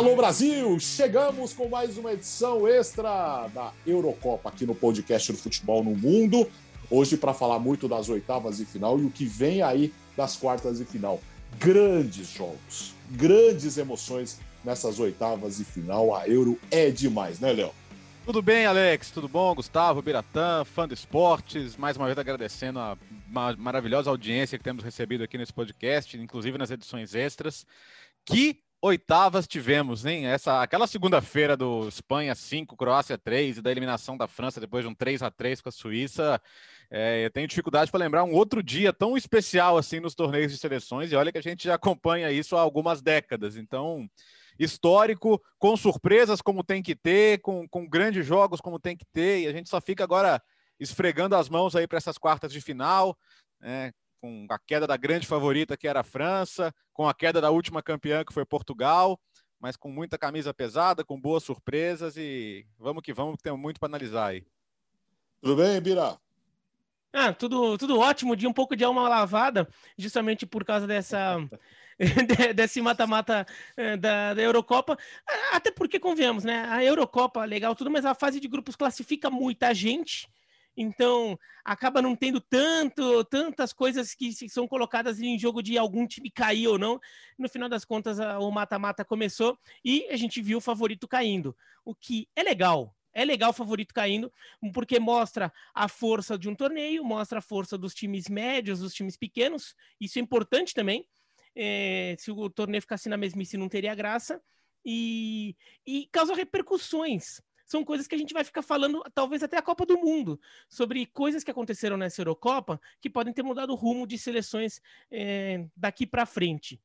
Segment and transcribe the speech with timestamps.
[0.00, 5.84] Alô Brasil, chegamos com mais uma edição extra da Eurocopa aqui no podcast do Futebol
[5.84, 6.50] no Mundo.
[6.90, 10.78] Hoje para falar muito das oitavas de final e o que vem aí das quartas
[10.78, 11.20] de final.
[11.58, 16.16] Grandes jogos, grandes emoções nessas oitavas de final.
[16.16, 17.70] A Euro é demais, né, Léo?
[18.24, 19.10] Tudo bem, Alex?
[19.10, 19.54] Tudo bom?
[19.54, 21.76] Gustavo, Biratã, fã de esportes.
[21.76, 22.96] Mais uma vez agradecendo a
[23.28, 27.66] maravilhosa audiência que temos recebido aqui nesse podcast, inclusive nas edições extras.
[28.24, 30.26] Que oitavas tivemos, hein?
[30.26, 34.90] Essa, aquela segunda-feira do Espanha 5, Croácia 3 e da eliminação da França depois de
[34.90, 36.40] um 3 a 3 com a Suíça.
[36.90, 40.58] É, eu tenho dificuldade para lembrar um outro dia tão especial assim nos torneios de
[40.58, 43.56] seleções, e olha que a gente já acompanha isso há algumas décadas.
[43.56, 44.08] Então,
[44.58, 49.40] histórico, com surpresas como tem que ter, com, com grandes jogos como tem que ter,
[49.40, 50.42] e a gente só fica agora
[50.78, 53.16] esfregando as mãos aí para essas quartas de final.
[53.60, 53.92] Né?
[54.20, 57.82] Com a queda da grande favorita que era a França, com a queda da última
[57.82, 59.18] campeã que foi Portugal,
[59.58, 63.80] mas com muita camisa pesada, com boas surpresas e vamos que vamos, que temos muito
[63.80, 64.46] para analisar aí.
[65.40, 66.18] Tudo bem, Bira?
[67.12, 69.68] Ah, tudo, tudo ótimo, de um pouco de alma lavada,
[69.98, 71.36] justamente por causa dessa
[72.54, 73.44] desse mata-mata
[73.76, 74.96] eh, da, da, Eurocopa.
[75.52, 76.66] Até porque, convenhamos, né?
[76.70, 80.28] A Eurocopa, legal tudo, mas a fase de grupos classifica muita gente
[80.80, 86.30] então acaba não tendo tanto, tantas coisas que são colocadas em jogo de algum time
[86.30, 86.98] cair ou não.
[87.38, 91.94] No final das contas, o mata-mata começou e a gente viu o favorito caindo, o
[91.94, 92.96] que é legal.
[93.12, 94.32] É legal o favorito caindo,
[94.72, 99.16] porque mostra a força de um torneio, mostra a força dos times médios, dos times
[99.16, 99.74] pequenos.
[100.00, 101.06] Isso é importante também.
[101.54, 104.40] É, se o torneio ficasse na mesmice, não teria graça.
[104.82, 109.62] E, e causa repercussões são coisas que a gente vai ficar falando, talvez até a
[109.62, 114.08] Copa do Mundo, sobre coisas que aconteceram nessa Eurocopa que podem ter mudado o rumo
[114.08, 116.82] de seleções é, daqui para frente.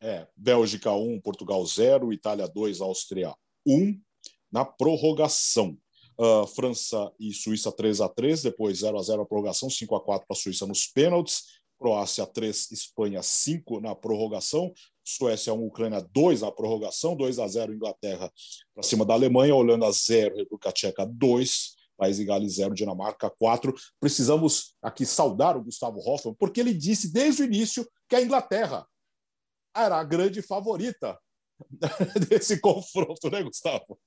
[0.00, 4.00] É, Bélgica 1, Portugal 0, Itália 2, Áustria 1,
[4.50, 5.78] na prorrogação.
[6.18, 10.00] Uh, França e Suíça 3 a 3 depois 0 a 0 a prorrogação, 5 a
[10.02, 14.72] 4 para a Suíça nos pênaltis, Croácia 3, Espanha 5 na prorrogação,
[15.06, 18.30] Suécia 1, Ucrânia 2 na prorrogação, 2 a 0 Inglaterra
[18.74, 23.72] para cima da Alemanha, Holanda 0, República Tcheca 2, País de Gales 0, Dinamarca 4.
[24.00, 28.86] Precisamos aqui saudar o Gustavo Hoffmann, porque ele disse desde o início que a Inglaterra
[29.74, 31.18] era a grande favorita
[32.28, 33.98] desse confronto, né, Gustavo?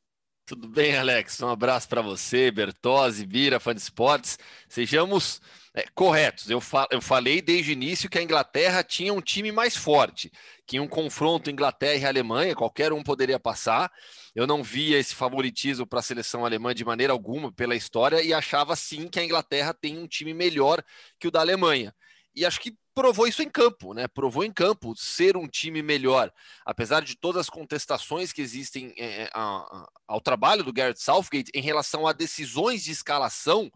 [0.49, 1.39] Tudo bem, Alex?
[1.43, 4.39] Um abraço para você, Bertozzi, Bira, fã de esportes.
[4.67, 5.39] Sejamos
[5.75, 6.49] é, corretos.
[6.49, 10.31] Eu, fa eu falei desde o início que a Inglaterra tinha um time mais forte,
[10.65, 13.91] que em um confronto Inglaterra e Alemanha, qualquer um poderia passar.
[14.33, 18.33] Eu não via esse favoritismo para a seleção alemã de maneira alguma pela história e
[18.33, 20.83] achava sim que a Inglaterra tem um time melhor
[21.19, 21.93] que o da Alemanha.
[22.35, 24.09] E acho que provou isso em campo, né?
[24.09, 26.29] Provou em campo ser um time melhor,
[26.65, 31.49] apesar de todas as contestações que existem é, é a, ao trabalho do Garrett Southgate
[31.55, 33.71] em relação a decisões de escalação,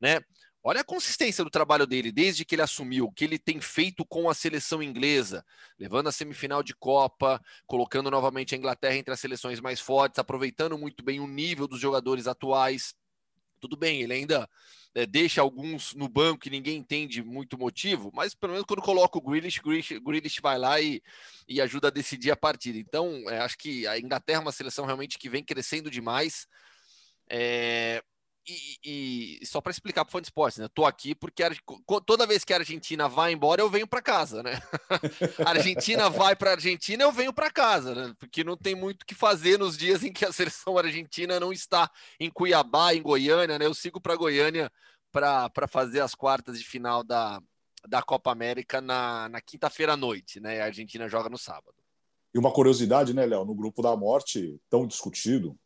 [0.00, 0.20] né?
[0.60, 4.28] Olha a consistência do trabalho dele desde que ele assumiu, que ele tem feito com
[4.28, 5.44] a seleção inglesa,
[5.78, 10.76] levando a semifinal de Copa, colocando novamente a Inglaterra entre as seleções mais fortes, aproveitando
[10.76, 12.92] muito bem o nível dos jogadores atuais.
[13.64, 14.46] Tudo bem, ele ainda
[14.94, 19.16] é, deixa alguns no banco que ninguém entende muito motivo, mas pelo menos quando coloca
[19.16, 21.02] o Grealish, Grealish, Grealish vai lá e,
[21.48, 22.78] e ajuda a decidir a partida.
[22.78, 26.46] Então, é, acho que a Inglaterra é uma seleção realmente que vem crescendo demais.
[27.26, 28.04] É,
[28.46, 30.68] e, e, só para explicar para o fã de esportes, né?
[30.74, 31.50] Tô aqui porque a,
[32.04, 34.60] toda vez que a Argentina vai embora, eu venho para casa, né?
[35.44, 38.14] a Argentina vai para a Argentina, eu venho para casa, né?
[38.18, 41.52] Porque não tem muito o que fazer nos dias em que a seleção argentina não
[41.52, 41.90] está
[42.20, 43.66] em Cuiabá, em Goiânia, né?
[43.66, 44.70] Eu sigo para Goiânia
[45.10, 47.40] para fazer as quartas de final da,
[47.88, 50.60] da Copa América na, na quinta-feira à noite, né?
[50.60, 51.74] A Argentina joga no sábado.
[52.34, 53.44] E uma curiosidade, né, Léo?
[53.44, 55.56] No grupo da morte, tão discutido,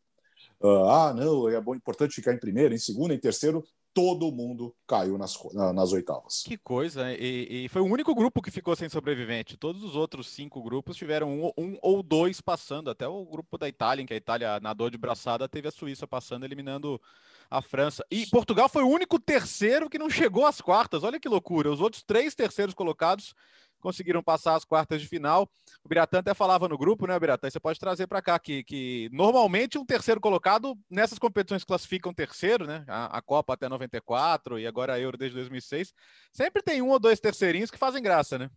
[0.61, 3.63] Uh, ah, não, é bom, importante ficar em primeiro, em segundo, em terceiro.
[3.91, 5.35] Todo mundo caiu nas,
[5.73, 6.43] nas oitavas.
[6.45, 9.57] Que coisa, e, e, foi o único grupo que ficou sem sobrevivente.
[9.57, 13.67] Todos os outros cinco grupos tiveram um, um, ou dois passando, até o grupo da
[13.67, 17.01] Itália, em que a Itália nadou de braçada, teve a Suíça passando, eliminando
[17.49, 18.05] a França.
[18.11, 21.03] E Portugal foi o único terceiro que não chegou às quartas.
[21.03, 21.71] Olha que loucura.
[21.71, 23.33] Os outros três terceiros colocados
[23.79, 25.49] conseguiram passar as quartas de final.
[25.83, 27.49] O Biratã até falava no grupo, né, Biratã?
[27.49, 32.65] Você pode trazer para cá que, que normalmente um terceiro colocado nessas competições classificam terceiro,
[32.65, 32.83] né?
[32.87, 35.93] A, a, Copa até 94 e agora a Euro desde 2006.
[36.31, 38.49] Sempre tem um ou dois terceirinhos que fazem graça, né?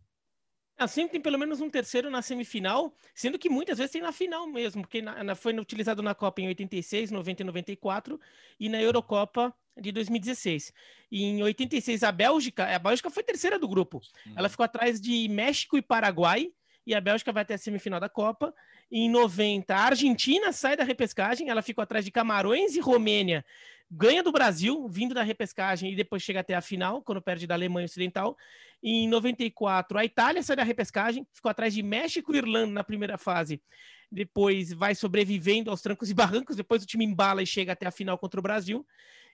[0.83, 4.11] Ah, sempre tem pelo menos um terceiro na semifinal, sendo que muitas vezes tem na
[4.11, 8.21] final mesmo, porque na, na, foi utilizado na Copa em 86, 90 e 94
[8.59, 10.73] e na Eurocopa de 2016.
[11.09, 14.03] E em 86 a Bélgica, a Bélgica foi terceira do grupo.
[14.27, 14.33] Uhum.
[14.35, 16.53] Ela ficou atrás de México e Paraguai
[16.85, 18.53] e a Bélgica vai até a semifinal da Copa.
[18.91, 23.45] Em 90, a Argentina sai da repescagem, ela ficou atrás de Camarões e Romênia,
[23.89, 27.55] ganha do Brasil, vindo da repescagem e depois chega até a final, quando perde da
[27.55, 28.37] Alemanha Ocidental.
[28.83, 33.17] Em 94, a Itália sai da repescagem, ficou atrás de México e Irlanda na primeira
[33.17, 33.63] fase.
[34.11, 37.93] Depois vai sobrevivendo aos trancos e barrancos, depois o time embala e chega até a
[37.93, 38.85] final contra o Brasil.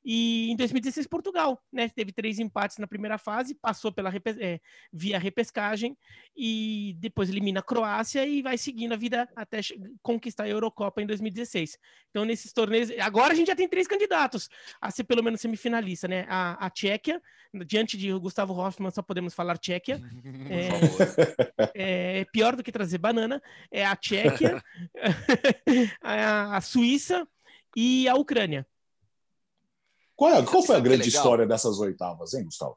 [0.04, 1.88] E em 2016, Portugal, né?
[1.88, 4.60] Teve três empates na primeira fase, passou pela é,
[4.92, 5.96] via repescagem
[6.36, 9.60] e depois elimina a Croácia e vai seguindo a vida até
[10.02, 11.78] conquistar a Eurocopa em 2016.
[12.10, 14.48] Então, nesses torneios, agora a gente já tem três candidatos
[14.80, 16.26] a ser pelo menos semifinalista, né?
[16.28, 17.20] A, a Tchequia,
[17.66, 20.00] diante de Gustavo Hoffmann, só podemos falar Tchequia.
[21.74, 23.42] É, é, pior do que trazer banana.
[23.70, 24.62] É a Tchequia,
[26.02, 27.26] a, a Suíça
[27.76, 28.66] e a Ucrânia.
[30.19, 32.76] Qual, é, qual foi a grande história dessas oitavas, hein, Gustavo?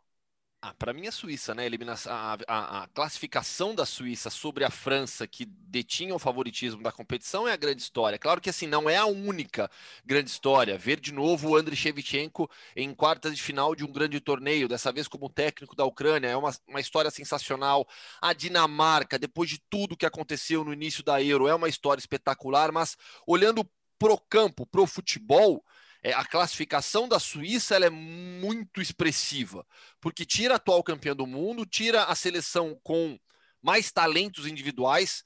[0.62, 1.66] Ah, para mim a Suíça, né?
[1.66, 6.92] Eliminação, a, a, a, classificação da Suíça sobre a França, que detinha o favoritismo da
[6.92, 8.20] competição, é a grande história.
[8.20, 9.72] Claro que assim não é a única
[10.06, 10.78] grande história.
[10.78, 14.92] Ver de novo o Andriy Shevchenko em quartas de final de um grande torneio, dessa
[14.92, 17.88] vez como técnico da Ucrânia, é uma, uma história sensacional.
[18.22, 22.72] A Dinamarca, depois de tudo que aconteceu no início da Euro, é uma história espetacular.
[22.72, 22.96] Mas
[23.26, 23.68] olhando
[23.98, 25.64] pro campo, pro futebol,
[26.04, 29.66] é, a classificação da Suíça é muito expressiva,
[30.00, 33.20] porque tira a atual campeã do mundo, tira a seleção com
[33.62, 35.24] mais talentos individuais.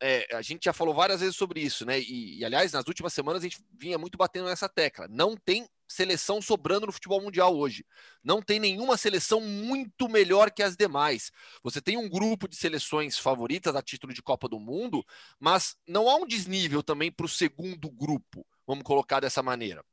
[0.00, 2.00] É, a gente já falou várias vezes sobre isso, né?
[2.00, 5.06] E, e, aliás, nas últimas semanas a gente vinha muito batendo nessa tecla.
[5.08, 7.84] Não tem seleção sobrando no futebol mundial hoje.
[8.22, 11.30] Não tem nenhuma seleção muito melhor que as demais.
[11.62, 15.04] Você tem um grupo de seleções favoritas a título de Copa do Mundo,
[15.38, 19.84] mas não há um desnível também para o segundo grupo, vamos colocar dessa maneira.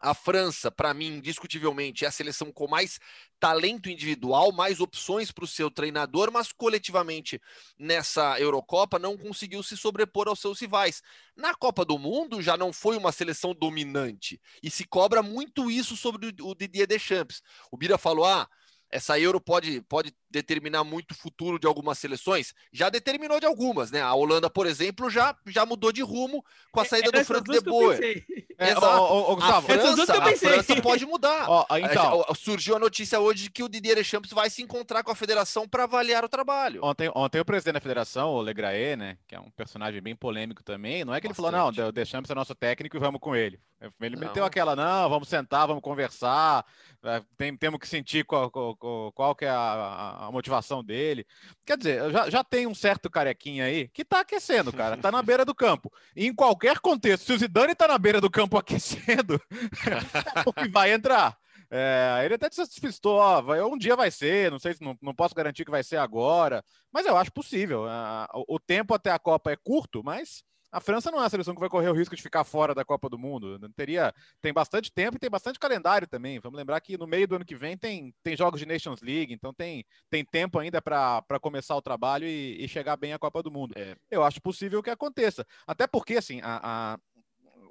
[0.00, 3.00] A França, para mim, indiscutivelmente, é a seleção com mais
[3.40, 7.40] talento individual, mais opções para o seu treinador, mas coletivamente
[7.76, 11.02] nessa Eurocopa não conseguiu se sobrepor aos seus rivais.
[11.36, 15.96] Na Copa do Mundo já não foi uma seleção dominante e se cobra muito isso
[15.96, 17.42] sobre o Didier Deschamps.
[17.70, 18.48] O Bira falou: ah,
[18.90, 22.54] essa Euro pode, pode determinar muito o futuro de algumas seleções?
[22.72, 24.00] Já determinou de algumas, né?
[24.00, 27.24] A Holanda, por exemplo, já, já mudou de rumo com a é, saída é, do
[27.24, 28.24] Frank de Boer.
[28.58, 28.86] É, Exato.
[28.86, 31.48] Ó, ó, Gustavo, a França, a França pode mudar.
[31.48, 35.12] Ó, então, surgiu a notícia hoje de que o Didier Deschamps vai se encontrar com
[35.12, 36.80] a federação para avaliar o trabalho.
[36.84, 40.62] Ontem, ontem o presidente da federação, o Legraé, né, que é um personagem bem polêmico
[40.62, 41.52] também, não é que ele Bastante.
[41.52, 43.60] falou, não, o Deschamps é nosso técnico e vamos com ele.
[44.00, 44.26] Ele não.
[44.26, 46.64] meteu aquela, não, vamos sentar, vamos conversar,
[47.04, 51.26] é, tem, temos que sentir qual, qual, qual que é a, a motivação dele.
[51.64, 55.22] Quer dizer, já, já tem um certo carequinha aí que tá aquecendo, cara, tá na
[55.22, 55.92] beira do campo.
[56.16, 59.40] E em qualquer contexto, se o Zidane tá na beira do campo aquecendo,
[60.46, 61.36] o que vai entrar.
[61.70, 65.14] É, ele até despistou, ó, vai, um dia vai ser, não sei se não, não
[65.14, 67.84] posso garantir que vai ser agora, mas eu acho possível.
[68.32, 71.54] o, o tempo até a Copa é curto, mas a França não é a seleção
[71.54, 73.58] que vai correr o risco de ficar fora da Copa do Mundo.
[73.74, 76.38] Teria, tem bastante tempo e tem bastante calendário também.
[76.40, 79.32] Vamos lembrar que no meio do ano que vem tem, tem jogos de Nations League,
[79.32, 83.42] então tem, tem tempo ainda para começar o trabalho e, e, chegar bem à Copa
[83.42, 83.74] do Mundo.
[83.76, 83.96] É.
[84.10, 85.46] Eu acho possível que aconteça.
[85.66, 86.98] Até porque, assim, a, a,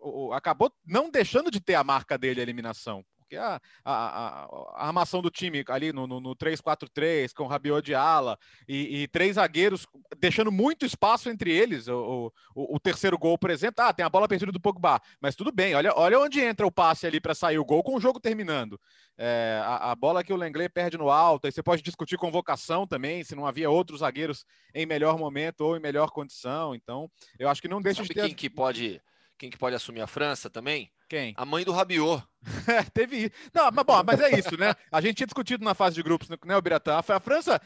[0.02, 4.46] o, acabou não deixando de ter a marca dele a eliminação porque a, a, a,
[4.76, 9.08] a armação do time ali no, no, no 3-4-3, com Rabiot de ala e, e,
[9.10, 9.86] três zagueiros,
[10.18, 11.90] deixando muito espaço entre eles.
[11.90, 15.36] O, o, o, terceiro gol, por exemplo, ah, tem a bola perdida do Pogba, mas
[15.36, 18.00] tudo bem, olha, olha onde entra o passe ali para sair o gol com o
[18.00, 18.80] jogo terminando.
[19.18, 22.88] É, a, a, bola que o Lenglet perde no alto, aí você pode discutir convocação
[22.88, 26.74] também, se não havia outros zagueiros em melhor momento ou em melhor condição.
[26.74, 28.28] Então, eu acho que não deixa Sabe de ter.
[28.28, 29.02] Quem que pode
[29.38, 30.90] quem que pode assumir a França também?
[31.08, 31.34] Quem?
[31.38, 32.24] A mãe do Rabiot.
[32.68, 33.32] É, teve isso.
[33.54, 34.74] Não, mas bom, mas é isso, né?
[34.92, 36.98] A gente tinha discutido na fase de grupos, né, o Biratã?
[36.98, 37.62] A França,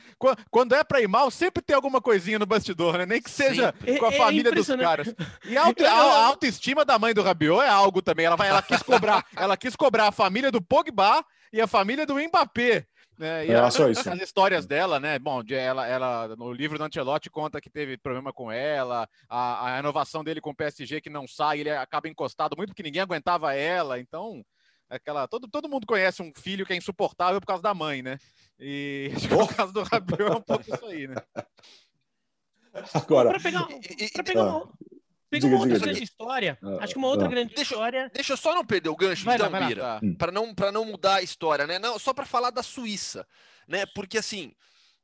[0.50, 3.06] quando é para ir mal, sempre tem alguma coisinha no bastidor, né?
[3.06, 3.98] Nem que seja Sim.
[3.98, 5.14] com a é, é família é dos caras.
[5.46, 8.26] E a, auto, a, a, autoestima da mãe do Rabiot é algo também.
[8.26, 12.06] Ela, vai, ela quis cobrar, ela quis cobrar a família do Pogba e a família
[12.06, 12.86] do Mbappé.
[13.22, 13.46] Né?
[13.46, 14.10] E é, ela, só isso.
[14.10, 15.20] As histórias dela, né?
[15.20, 19.68] Bom, de ela, ela, no livro do Ancelotti conta que teve problema com ela, a,
[19.68, 23.04] a renovação dele com o PSG que não sai, ele acaba encostado muito porque ninguém
[23.04, 24.00] aguentava ela.
[24.00, 24.44] Então,
[24.90, 28.18] aquela todo, todo mundo conhece um filho que é insuportável por causa da mãe, né?
[28.60, 31.16] E por causa do Rabiot é um pouco isso aí, né?
[32.96, 34.68] Agora, para pegar, pra pegar ah.
[35.32, 36.12] Pega diga, uma outra diga, grande diga.
[36.12, 36.60] história.
[36.62, 37.30] Ah, acho que uma outra ah.
[37.30, 38.12] grande deixa, história.
[38.14, 41.16] Deixa eu só não perder o gancho, vai então, lá, Mira, para não, não mudar
[41.16, 41.80] a história, né?
[41.80, 43.26] Não, só para falar da Suíça,
[43.66, 43.86] né?
[43.96, 44.54] Porque assim,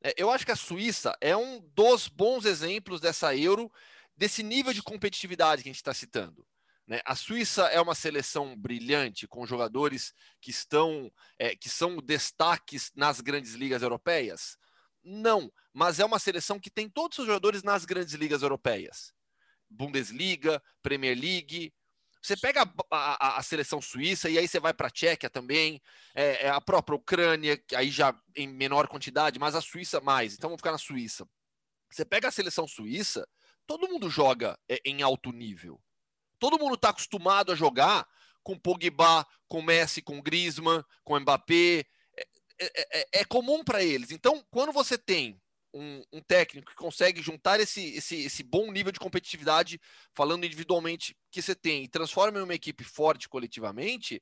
[0.04, 3.72] é, eu acho que a Suíça é um dos bons exemplos dessa Euro,
[4.18, 6.46] desse nível de competitividade que a gente está citando.
[6.86, 7.00] Né?
[7.06, 13.22] A Suíça é uma seleção brilhante, com jogadores que estão, é, que são destaques nas
[13.22, 14.58] grandes ligas europeias.
[15.02, 19.16] Não, mas é uma seleção que tem todos os jogadores nas grandes ligas europeias.
[19.70, 21.74] Bundesliga, Premier League.
[22.22, 25.82] Você pega a, a, a seleção suíça e aí você vai para a Tchequia também,
[26.14, 30.34] é, é, a própria Ucrânia, aí já em menor quantidade, mas a Suíça mais.
[30.34, 31.28] Então vamos ficar na Suíça.
[31.90, 33.28] Você pega a seleção suíça,
[33.66, 35.82] todo mundo joga é, em alto nível.
[36.40, 38.06] Todo mundo está acostumado a jogar
[38.44, 41.86] com Pogba, com Messi, com Griezmann, com Mbappé.
[42.16, 42.28] É,
[42.60, 44.12] é, é, é comum para eles.
[44.12, 45.42] Então, quando você tem
[45.78, 49.80] um, um, técnico que consegue juntar esse, esse, esse bom nível de competitividade,
[50.14, 54.22] falando individualmente, que você tem, e transforma em uma equipe forte coletivamente,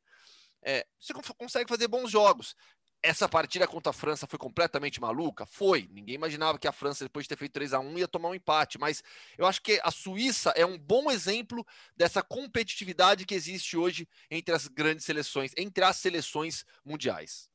[0.63, 2.55] é, você consegue fazer bons jogos.
[3.01, 5.45] Essa partida contra a França foi completamente maluca?
[5.45, 5.87] Foi.
[5.91, 8.35] Ninguém imaginava que a França, depois de ter feito 3 a 1 ia tomar um
[8.35, 8.79] empate.
[8.79, 9.03] Mas
[9.37, 11.63] eu acho que a Suíça é um bom exemplo
[11.95, 17.47] dessa competitividade que existe hoje entre as grandes seleções, entre as seleções mundiais.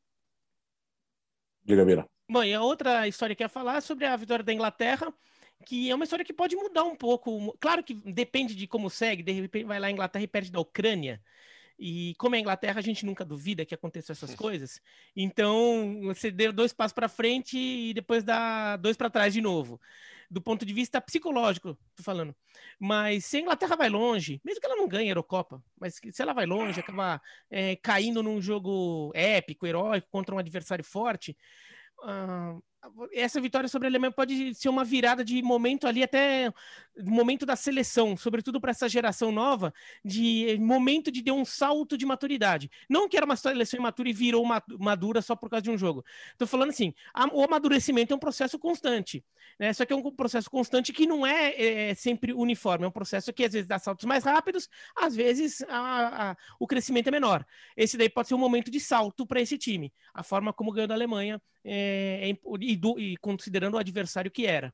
[1.65, 2.09] Diga, Mira.
[2.31, 5.13] Bom, e a outra história que eu ia falar é sobre a vitória da Inglaterra,
[5.67, 7.57] que é uma história que pode mudar um pouco.
[7.59, 10.61] Claro que depende de como segue, de repente vai lá a Inglaterra e perde da
[10.61, 11.21] Ucrânia.
[11.77, 14.81] E como é a Inglaterra, a gente nunca duvida que aconteçam essas coisas.
[15.17, 19.81] Então, você deu dois passos para frente e depois dá dois para trás de novo.
[20.31, 22.33] Do ponto de vista psicológico, tô falando.
[22.79, 26.23] Mas se a Inglaterra vai longe, mesmo que ela não ganhe a Eurocopa, mas se
[26.23, 27.21] ela vai longe, acaba
[27.51, 31.37] é, caindo num jogo épico, heróico, contra um adversário forte,
[32.07, 32.55] uh,
[33.13, 36.53] essa vitória sobre a Alemanha pode ser uma virada de momento ali até
[37.03, 39.73] momento da seleção, sobretudo para essa geração nova,
[40.05, 42.71] de momento de dar um salto de maturidade.
[42.89, 44.45] Não que era uma seleção imatura e virou
[44.79, 46.05] madura só por causa de um jogo.
[46.33, 46.95] Estou falando assim,
[47.33, 49.25] o amadurecimento é um processo constante,
[49.59, 49.73] né?
[49.73, 53.33] Só que é um processo constante que não é, é sempre uniforme, é um processo
[53.33, 57.47] que às vezes dá saltos mais rápidos, às vezes a, a, o crescimento é menor.
[57.77, 59.93] Esse daí pode ser um momento de salto para esse time.
[60.15, 62.39] A forma como ganhou da Alemanha é, é,
[62.73, 64.73] e, do, e considerando o adversário que era.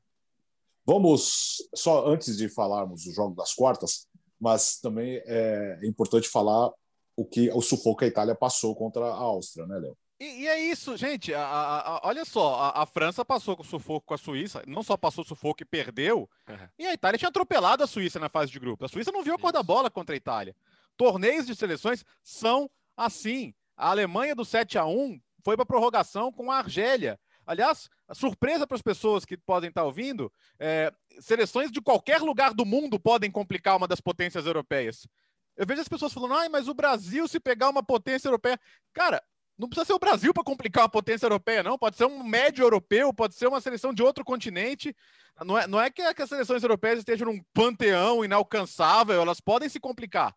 [0.85, 4.07] Vamos, só antes de falarmos do jogo das quartas,
[4.39, 6.71] mas também é importante falar
[7.15, 9.97] o que o sufoco que a Itália passou contra a Áustria, né, Léo?
[10.19, 11.33] E, e, é isso, gente.
[11.33, 14.95] A, a, a, olha só, a, França passou com sufoco com a Suíça, não só
[14.97, 16.67] passou sufoco e perdeu, uhum.
[16.79, 18.85] e a Itália tinha atropelado a Suíça na fase de grupo.
[18.85, 20.55] A Suíça não viu a cor da bola contra a Itália.
[20.95, 23.53] Torneios de seleções são assim.
[23.75, 27.19] A Alemanha do 7 a 1 foi para prorrogação com a Argélia.
[27.47, 32.65] Aliás, surpresa para as pessoas que podem estar ouvindo, é, seleções de qualquer lugar do
[32.65, 35.07] mundo podem complicar uma das potências europeias.
[35.55, 38.59] Eu vejo as pessoas falando, ai, mas o Brasil, se pegar uma potência europeia.
[38.93, 39.23] Cara,
[39.57, 41.77] não precisa ser o Brasil para complicar uma potência europeia, não.
[41.77, 44.95] Pode ser um médio europeu, pode ser uma seleção de outro continente.
[45.43, 49.69] Não é, não é que, que as seleções europeias estejam num panteão inalcançável, elas podem
[49.69, 50.35] se complicar.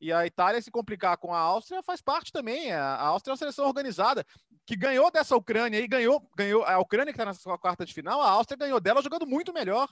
[0.00, 2.70] E a Itália se complicar com a Áustria faz parte também.
[2.72, 4.24] A Áustria é uma seleção organizada
[4.68, 7.94] que ganhou dessa Ucrânia e ganhou, ganhou a Ucrânia que está na sua quarta de
[7.94, 8.20] final.
[8.20, 9.88] A Áustria ganhou dela jogando muito melhor.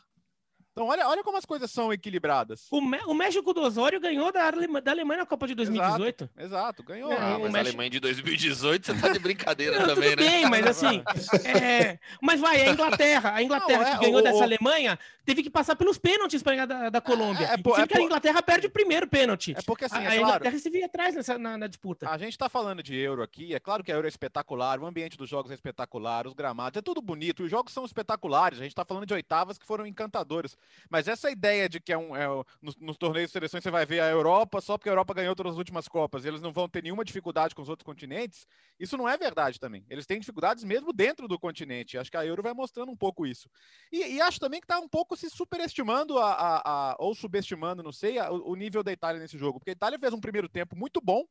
[0.76, 2.66] Então, olha, olha como as coisas são equilibradas.
[2.70, 6.24] O, o México do Osório ganhou da, da Alemanha na Copa de 2018.
[6.24, 7.10] Exato, exato ganhou.
[7.10, 7.56] É, ah, mas México...
[7.56, 10.30] a Alemanha de 2018 você tá de brincadeira Não, também, tudo né?
[10.30, 11.02] Bem, mas assim.
[11.46, 11.98] é...
[12.20, 13.32] Mas vai, a Inglaterra.
[13.32, 14.42] A Inglaterra Não, é, que ganhou o, dessa o...
[14.42, 17.46] Alemanha teve que passar pelos pênaltis para ganhar da, da Colômbia.
[17.46, 17.98] É, é, por, é por...
[17.98, 19.54] a Inglaterra perde o primeiro pênalti.
[19.56, 22.08] É porque assim, a, é a Inglaterra se via atrás nessa, na, na, disputa.
[22.08, 23.54] A gente está falando de Euro aqui.
[23.54, 26.76] É claro que a Euro é espetacular, o ambiente dos jogos é espetacular, os gramados,
[26.78, 27.42] é tudo bonito.
[27.42, 28.58] Os jogos são espetaculares.
[28.58, 30.56] A gente está falando de oitavas que foram encantadoras.
[30.90, 32.26] Mas essa ideia de que é um, é,
[32.60, 35.34] nos, nos, torneios de seleções você vai ver a Europa só porque a Europa ganhou
[35.34, 38.46] todas as últimas Copas e eles não vão ter nenhuma dificuldade com os outros continentes,
[38.78, 39.84] isso não é verdade também.
[39.88, 41.98] Eles têm dificuldades mesmo dentro do continente.
[41.98, 43.48] Acho que a Euro vai mostrando um pouco isso.
[43.90, 47.82] E, e acho também que está um pouco se superestimando a, a, a, ou subestimando,
[47.82, 50.48] não sei, o, o nível da Itália nesse jogo, porque a Itália fez um primeiro
[50.48, 51.24] tempo muito bom,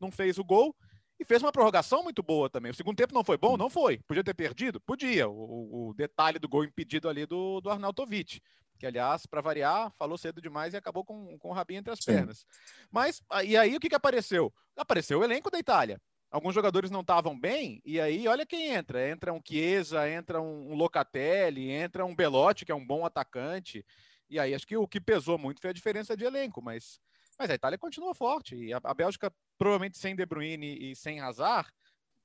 [0.00, 0.74] não fez o gol,
[1.18, 2.70] e fez uma prorrogação muito boa também.
[2.70, 3.56] O segundo tempo não foi bom?
[3.56, 3.98] Não foi.
[4.06, 4.80] Podia ter perdido?
[4.80, 5.28] Podia.
[5.28, 8.40] O, o detalhe do gol impedido ali do, do Arnautovic
[8.78, 11.98] que aliás, para variar, falou cedo demais e acabou com, com o rabinho entre as
[11.98, 12.12] Sim.
[12.12, 12.46] pernas.
[12.90, 14.52] Mas, e aí o que, que apareceu?
[14.76, 16.00] Apareceu o elenco da Itália.
[16.30, 19.08] Alguns jogadores não estavam bem, e aí olha quem entra.
[19.08, 23.84] Entra um Chiesa, entra um, um Locatelli, entra um Belotti, que é um bom atacante.
[24.28, 27.00] E aí acho que o que pesou muito foi a diferença de elenco, mas,
[27.38, 28.56] mas a Itália continua forte.
[28.56, 31.70] E a, a Bélgica, provavelmente sem De Bruyne e sem Hazard,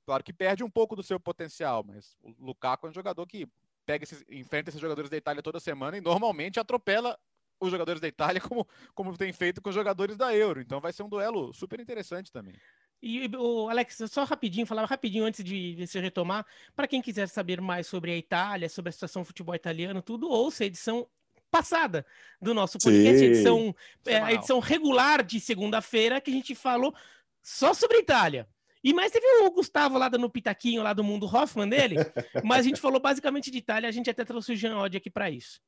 [0.04, 3.48] claro que perde um pouco do seu potencial, mas o Lukaku é um jogador que
[3.92, 7.18] pega esses, enfrenta esses jogadores da Itália toda semana e normalmente atropela
[7.60, 10.60] os jogadores da Itália como, como tem feito com os jogadores da Euro.
[10.60, 12.54] Então vai ser um duelo super interessante também.
[13.02, 17.28] E o Alex, só rapidinho, falar rapidinho antes de, de se retomar, para quem quiser
[17.28, 21.06] saber mais sobre a Itália, sobre a situação do futebol italiano, tudo, ouça a edição
[21.50, 22.06] passada
[22.40, 23.74] do nosso podcast, edição,
[24.06, 26.94] é, a edição regular de segunda-feira, que a gente falou
[27.42, 28.48] só sobre a Itália.
[28.82, 31.96] E mais teve o Gustavo lá no Pitaquinho, lá do mundo Hoffman dele.
[32.44, 35.10] mas a gente falou basicamente de Itália, a gente até trouxe o Jean Odd aqui
[35.10, 35.60] para isso.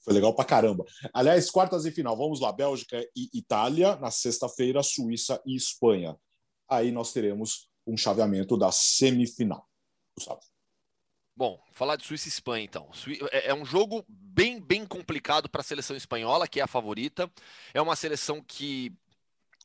[0.00, 0.84] Foi legal pra caramba.
[1.14, 6.16] Aliás, quartas de final, vamos lá: Bélgica e Itália, na sexta-feira, Suíça e Espanha.
[6.68, 9.68] Aí nós teremos um chaveamento da semifinal.
[10.16, 10.40] Gustavo.
[11.34, 12.90] Bom, falar de Suíça e Espanha, então.
[13.30, 17.30] É, é um jogo bem, bem complicado para a seleção espanhola, que é a favorita.
[17.72, 18.92] É uma seleção que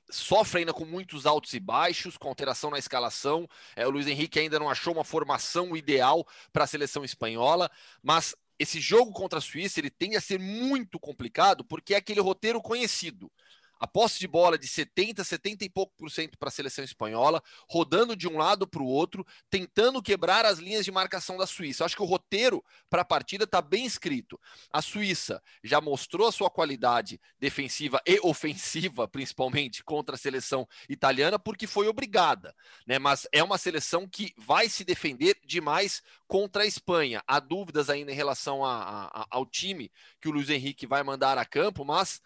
[0.09, 3.47] sofre ainda com muitos altos e baixos, com alteração na escalação.
[3.75, 7.69] É, o Luiz Henrique ainda não achou uma formação ideal para a seleção espanhola,
[8.01, 12.19] mas esse jogo contra a Suíça ele tende a ser muito complicado porque é aquele
[12.19, 13.31] roteiro conhecido
[13.79, 17.41] a posse de bola de 70, 70 e pouco por cento para a seleção espanhola,
[17.69, 21.85] rodando de um lado para o outro, tentando quebrar as linhas de marcação da Suíça.
[21.85, 24.39] Acho que o roteiro para a partida está bem escrito.
[24.71, 31.37] A Suíça já mostrou a sua qualidade defensiva e ofensiva, principalmente contra a seleção italiana,
[31.37, 32.55] porque foi obrigada,
[32.85, 32.99] né?
[32.99, 37.23] Mas é uma seleção que vai se defender demais contra a Espanha.
[37.27, 39.91] Há dúvidas ainda em relação a, a, ao time
[40.21, 42.21] que o Luiz Henrique vai mandar a campo, mas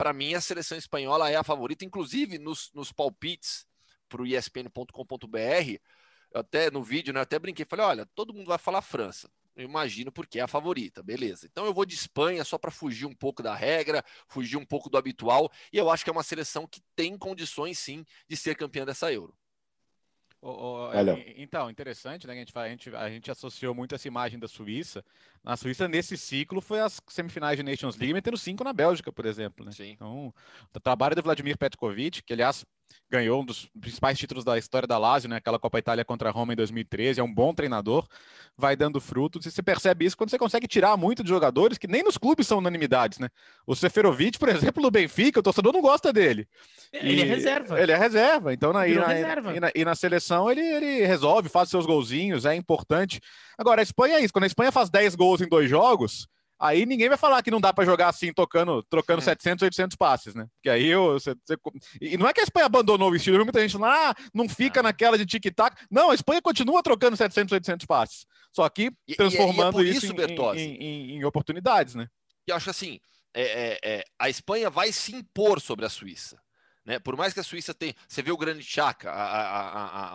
[0.00, 3.66] para mim, a seleção espanhola é a favorita, inclusive nos, nos palpites
[4.08, 5.78] para o ESPN.com.br.
[6.32, 7.20] Até no vídeo, né?
[7.20, 9.30] Eu até brinquei, falei: olha, todo mundo vai falar França.
[9.54, 11.46] Eu imagino porque é a favorita, beleza.
[11.46, 14.88] Então eu vou de Espanha só para fugir um pouco da regra, fugir um pouco
[14.88, 18.56] do habitual, e eu acho que é uma seleção que tem condições sim de ser
[18.56, 19.36] campeã dessa Euro.
[20.42, 20.90] Oh, oh,
[21.36, 22.32] então, interessante, né?
[22.32, 25.04] A gente, a, gente, a gente associou muito essa imagem da Suíça.
[25.44, 29.26] Na Suíça, nesse ciclo, foi as semifinais de Nations League, metendo cinco na Bélgica, por
[29.26, 29.66] exemplo.
[29.66, 29.72] Né?
[29.72, 29.90] Sim.
[29.90, 30.32] Então,
[30.74, 32.64] o trabalho do Vladimir Petkovic, que aliás
[33.10, 35.36] ganhou um dos principais títulos da história da Lazio, né?
[35.36, 38.06] Aquela Copa Itália contra a Roma em 2013, é um bom treinador,
[38.56, 41.88] vai dando frutos e você percebe isso quando você consegue tirar muito de jogadores que
[41.88, 43.28] nem nos clubes são unanimidades, né?
[43.66, 46.46] O Seferovic, por exemplo, no Benfica, o torcedor não gosta dele.
[46.92, 47.80] Ele é e é reserva.
[47.80, 49.56] Ele é reserva, então na, e, na, reserva.
[49.56, 53.20] E, na, e na seleção ele, ele resolve, faz seus golzinhos, é importante.
[53.58, 56.28] Agora, a Espanha é isso, quando a Espanha faz 10 gols em dois jogos,
[56.60, 60.34] aí ninguém vai falar que não dá para jogar assim, tocando, trocando 700, 800 passes,
[60.34, 60.46] né?
[60.56, 61.56] Porque aí eu, você, você...
[62.00, 64.80] E não é que a Espanha abandonou o estilo, muita gente falando, ah, não fica
[64.80, 64.82] ah.
[64.82, 65.76] naquela de tic-tac.
[65.90, 68.26] Não, a Espanha continua trocando 700, 800 passes.
[68.52, 72.08] Só que transformando e, e é isso, isso em, em, em, oportunidades, né?
[72.46, 73.00] E acho assim,
[73.32, 76.40] é, é, é, a Espanha vai se impor sobre a Suíça.
[76.84, 76.98] Né?
[76.98, 77.94] Por mais que a Suíça tenha.
[78.08, 79.12] Você vê o grande Chaka,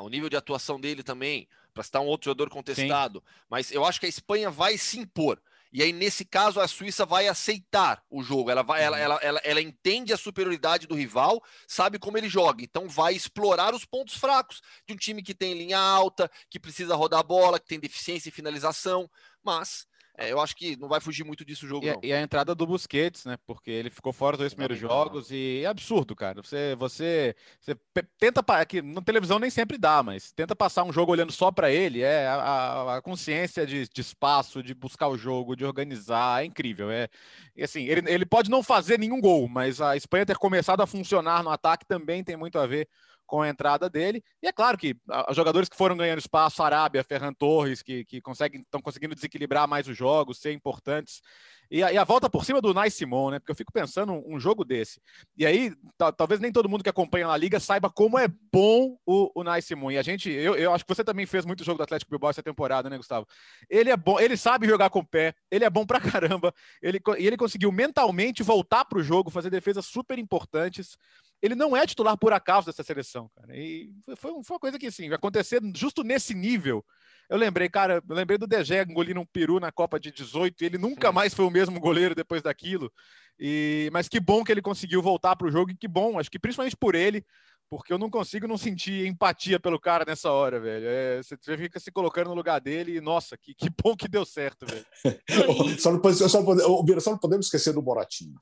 [0.02, 3.20] o nível de atuação dele também, para citar um outro jogador contestado.
[3.20, 3.44] Sim.
[3.50, 5.42] Mas eu acho que a Espanha vai se impor.
[5.76, 8.50] E aí, nesse caso, a Suíça vai aceitar o jogo.
[8.50, 9.04] Ela, vai, ela, uhum.
[9.04, 12.64] ela, ela, ela entende a superioridade do rival, sabe como ele joga.
[12.64, 16.96] Então, vai explorar os pontos fracos de um time que tem linha alta, que precisa
[16.96, 19.12] rodar a bola, que tem deficiência em finalização.
[19.44, 19.86] Mas
[20.18, 22.00] é, eu acho que não vai fugir muito disso o jogo, e, não.
[22.02, 23.38] E a entrada do Busquets, né?
[23.46, 26.42] Porque ele ficou fora dos dois primeiros jogos e é absurdo, cara.
[26.42, 27.76] Você, você, você
[28.18, 31.70] tenta aqui na televisão nem sempre dá, mas tenta passar um jogo olhando só para
[31.70, 32.02] ele.
[32.02, 36.90] É a, a consciência de, de, espaço, de buscar o jogo, de organizar, é incrível.
[36.90, 37.10] É
[37.56, 40.88] e assim, ele, ele pode não fazer nenhum gol, mas a Espanha ter começado a
[40.88, 42.88] funcionar no ataque também tem muito a ver
[43.26, 44.24] com a entrada dele.
[44.42, 44.96] E é claro que
[45.30, 49.68] os jogadores que foram ganhando espaço, Arábia, Ferran Torres, que, que conseguem, estão conseguindo desequilibrar
[49.68, 51.22] mais os jogos, ser importantes.
[51.70, 53.40] E a, e a, volta por cima do Nai Simon, né?
[53.40, 55.02] Porque eu fico pensando um, um jogo desse.
[55.38, 55.74] E aí,
[56.18, 59.62] talvez nem todo mundo que acompanha na liga saiba como é bom o, o Nai
[59.62, 59.92] Simon.
[59.92, 62.30] E a gente, eu, eu acho que você também fez muito jogo do Atlético Bilbao
[62.30, 63.28] essa temporada, né, Gustavo?
[63.70, 66.54] Ele é bom, ele sabe jogar com o pé, ele é bom pra caramba.
[66.82, 70.98] Ele, e ele conseguiu mentalmente voltar pro jogo, fazer defesas super importantes
[71.42, 73.56] ele não é titular por acaso dessa seleção, cara.
[73.56, 76.84] E foi, foi uma coisa que, assim, acontecer justo nesse nível.
[77.30, 80.66] Eu lembrei, cara, eu lembrei do Degé engolindo um peru na Copa de 18, e
[80.66, 82.92] ele nunca mais foi o mesmo goleiro depois daquilo.
[83.40, 86.32] E, mas que bom que ele conseguiu voltar para o jogo, e que bom, acho
[86.32, 87.26] que principalmente por ele,
[87.70, 90.86] porque eu não consigo não sentir empatia pelo cara nessa hora, velho.
[90.88, 94.26] É, você fica se colocando no lugar dele e, nossa, que, que bom que deu
[94.26, 94.86] certo, velho.
[95.80, 98.36] só, não, só, não, só não podemos esquecer do Moratinho.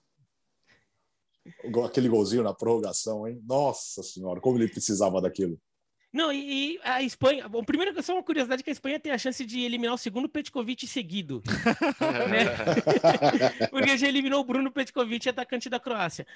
[1.86, 3.42] Aquele golzinho na prorrogação, hein?
[3.46, 5.60] Nossa Senhora, como ele precisava daquilo.
[6.14, 7.50] Não, e, e, a Espanha.
[7.50, 10.30] Bom, primeiro, só uma curiosidade: que a Espanha tem a chance de eliminar o segundo
[10.30, 11.42] Petkovic seguido.
[12.30, 12.46] né?
[13.72, 16.28] Porque já eliminou o Bruno Petkovic, atacante da Croácia.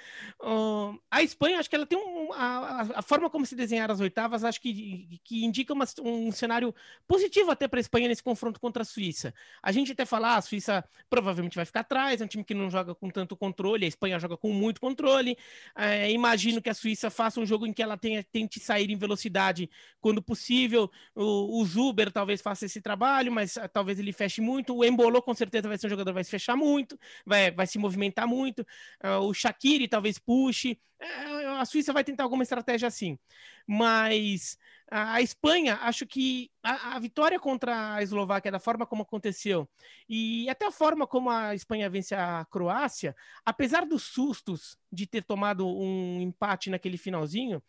[0.42, 2.34] Uh, a Espanha, acho que ela tem um.
[2.34, 6.74] A, a, forma como se desenhar as oitavas, acho que, que indica uma, um cenário
[7.08, 9.32] positivo até para a Espanha nesse confronto contra a Suíça.
[9.62, 12.56] A gente até falar, ah, a Suíça provavelmente vai ficar atrás, é um time que
[12.56, 15.38] não joga com tanto controle, a Espanha joga com muito controle.
[15.76, 18.98] É, imagino que a Suíça faça um jogo em que ela tenha, tente sair em
[18.98, 19.67] velocidade
[20.00, 20.90] quando possível.
[21.16, 24.76] O, o Zuber talvez faça esse trabalho, mas uh, talvez ele feche muito.
[24.76, 27.68] O Embolou com certeza vai ser um jogador que vai se fechar muito, vai, vai
[27.68, 28.62] se movimentar muito.
[29.04, 30.80] Uh, o Shaqiri talvez puxe.
[31.02, 33.18] Uh, a Suíça vai tentar alguma estratégia assim.
[33.66, 34.58] Mas
[34.90, 39.68] a, Espanha, acho que a, a, vitória contra a Eslováquia, da forma como aconteceu,
[40.08, 45.24] e até a forma como a Espanha vence a Croácia, apesar dos sustos de ter
[45.24, 47.62] tomado um empate naquele finalzinho,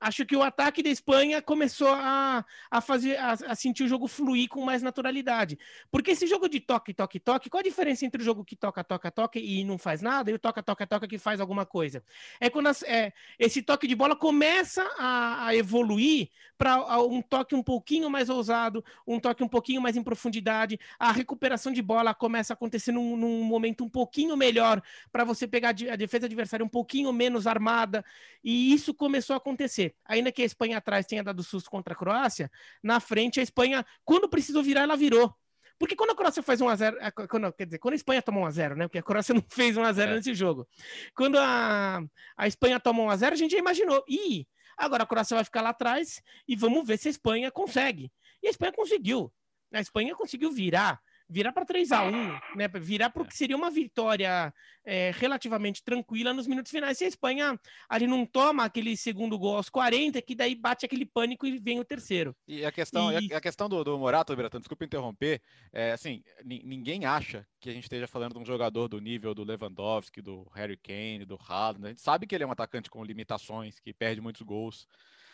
[0.00, 4.06] acho que o ataque da Espanha começou a, a fazer a, a, sentir o jogo
[4.06, 5.58] fluir com mais naturalidade.
[5.90, 8.82] Porque esse jogo de toque, toque, toque, qual a diferença entre o jogo que toca,
[8.84, 12.02] toca, toca e não faz nada e o toca, toca, toca que faz alguma coisa?
[12.40, 17.54] É quando as, é, esse toque de bola começa a, a evoluir para um toque
[17.54, 22.14] um pouquinho mais ousado, um toque um pouquinho mais em profundidade, a recuperação de bola
[22.14, 26.64] começa a acontecer num, num momento um pouquinho melhor para você pegar a defesa adversária
[26.64, 28.04] um pouquinho menos armada,
[28.42, 31.96] e isso começou a acontecer ainda que a Espanha atrás tenha dado susto contra a
[31.96, 32.50] Croácia,
[32.82, 35.34] na frente a Espanha, quando precisou virar, ela virou.
[35.78, 38.86] Porque quando a Croácia faz 1x0, quando, quer dizer, quando a Espanha toma 1x0, né?
[38.86, 40.14] Porque a Croácia não fez 1x0 é.
[40.14, 40.68] nesse jogo.
[41.14, 42.02] Quando a,
[42.36, 44.04] a Espanha toma 1x0, a gente já imaginou.
[44.08, 48.12] Ih, agora a Croácia vai ficar lá atrás e vamos ver se a Espanha consegue.
[48.42, 49.32] E a Espanha conseguiu.
[49.72, 52.12] A Espanha conseguiu virar virar para 3 a 1
[52.56, 52.68] né?
[52.74, 53.28] Virar para o é.
[53.28, 54.52] que seria uma vitória
[54.84, 56.98] é, relativamente tranquila nos minutos finais.
[56.98, 57.58] Se a Espanha
[57.88, 61.80] ali não toma aquele segundo gol aos 40, que daí bate aquele pânico e vem
[61.80, 62.36] o terceiro.
[62.46, 63.32] E a questão, e...
[63.32, 65.40] a questão do, do Morato, Beratan, desculpa interromper,
[65.72, 69.44] é assim, ninguém acha que a gente esteja falando de um jogador do nível do
[69.44, 71.86] Lewandowski, do Harry Kane, do Haaland.
[71.86, 74.86] A gente sabe que ele é um atacante com limitações, que perde muitos gols.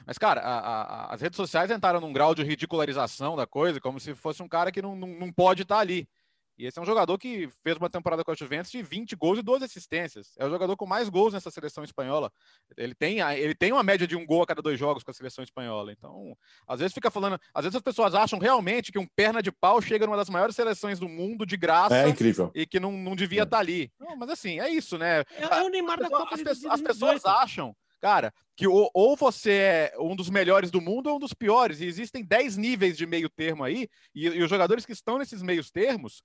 [0.06, 4.00] Mas, cara, a, a, as redes sociais entraram num grau de ridicularização da coisa, como
[4.00, 6.08] se fosse um cara que não, não, não pode estar ali.
[6.60, 9.38] E esse é um jogador que fez uma temporada com a Juventus de 20 gols
[9.38, 10.34] e 12 assistências.
[10.38, 12.30] É o jogador com mais gols nessa seleção espanhola.
[12.76, 15.14] Ele tem, ele tem uma média de um gol a cada dois jogos com a
[15.14, 15.90] seleção espanhola.
[15.90, 16.36] Então,
[16.68, 17.40] às vezes fica falando.
[17.54, 20.54] Às vezes as pessoas acham realmente que um perna de pau chega numa das maiores
[20.54, 21.96] seleções do mundo de graça.
[21.96, 22.50] É incrível.
[22.54, 23.44] E que não, não devia é.
[23.44, 23.90] estar ali.
[23.98, 25.20] Não, mas assim, é isso, né?
[25.36, 29.16] É, é o Neymar da Copa as, de as pessoas acham cara, que ou, ou,
[29.16, 31.80] você é um dos melhores do mundo ou um dos piores.
[31.80, 35.42] E existem 10 níveis de meio termo aí, e, e os jogadores que estão nesses
[35.42, 36.22] meios termos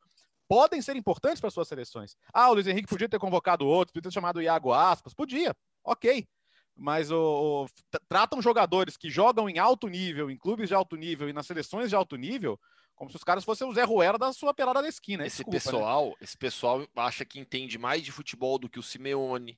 [0.48, 2.16] podem ser importantes para suas seleções.
[2.34, 5.56] Ah, o Luiz Henrique podia ter convocado outros, podia ter chamado o Iago Aspas, podia,
[5.84, 6.28] ok.
[6.76, 11.30] Mas o, o, tratam jogadores que jogam em alto nível, em clubes de alto nível
[11.30, 12.60] e nas seleções de alto nível,
[12.96, 15.26] como se os caras fossem o Zé Ruela da sua pelada da esquina.
[15.26, 15.64] Esse Desculpa, né?
[15.64, 16.16] pessoal, né?
[16.22, 19.58] esse pessoal acha que entende mais de futebol do que o Simeone,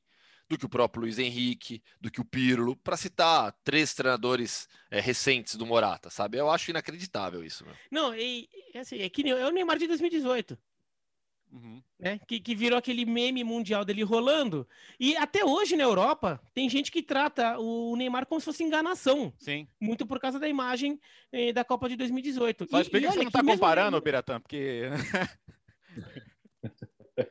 [0.50, 5.00] do que o próprio Luiz Henrique, do que o Pirlo, para citar três treinadores é,
[5.00, 6.38] recentes do Morata, sabe?
[6.38, 7.66] Eu acho inacreditável isso.
[7.66, 7.76] Meu.
[7.92, 10.58] Não, e, assim, é que é o Neymar de 2018.
[11.52, 11.82] Uhum.
[11.98, 12.20] Né?
[12.28, 14.68] Que, que virou aquele meme mundial dele rolando.
[15.00, 19.34] E até hoje na Europa tem gente que trata o Neymar como se fosse enganação.
[19.40, 19.68] Sim.
[19.80, 21.00] Muito por causa da imagem
[21.32, 22.68] eh, da Copa de 2018.
[22.70, 24.04] Só explica e, que você não está comparando, mesmo...
[24.04, 24.84] Biratã, porque.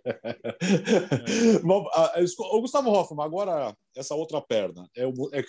[1.62, 1.87] Bom,
[2.53, 4.88] o Gustavo Hoffman, agora essa outra perna.
[4.97, 5.42] É, é, é,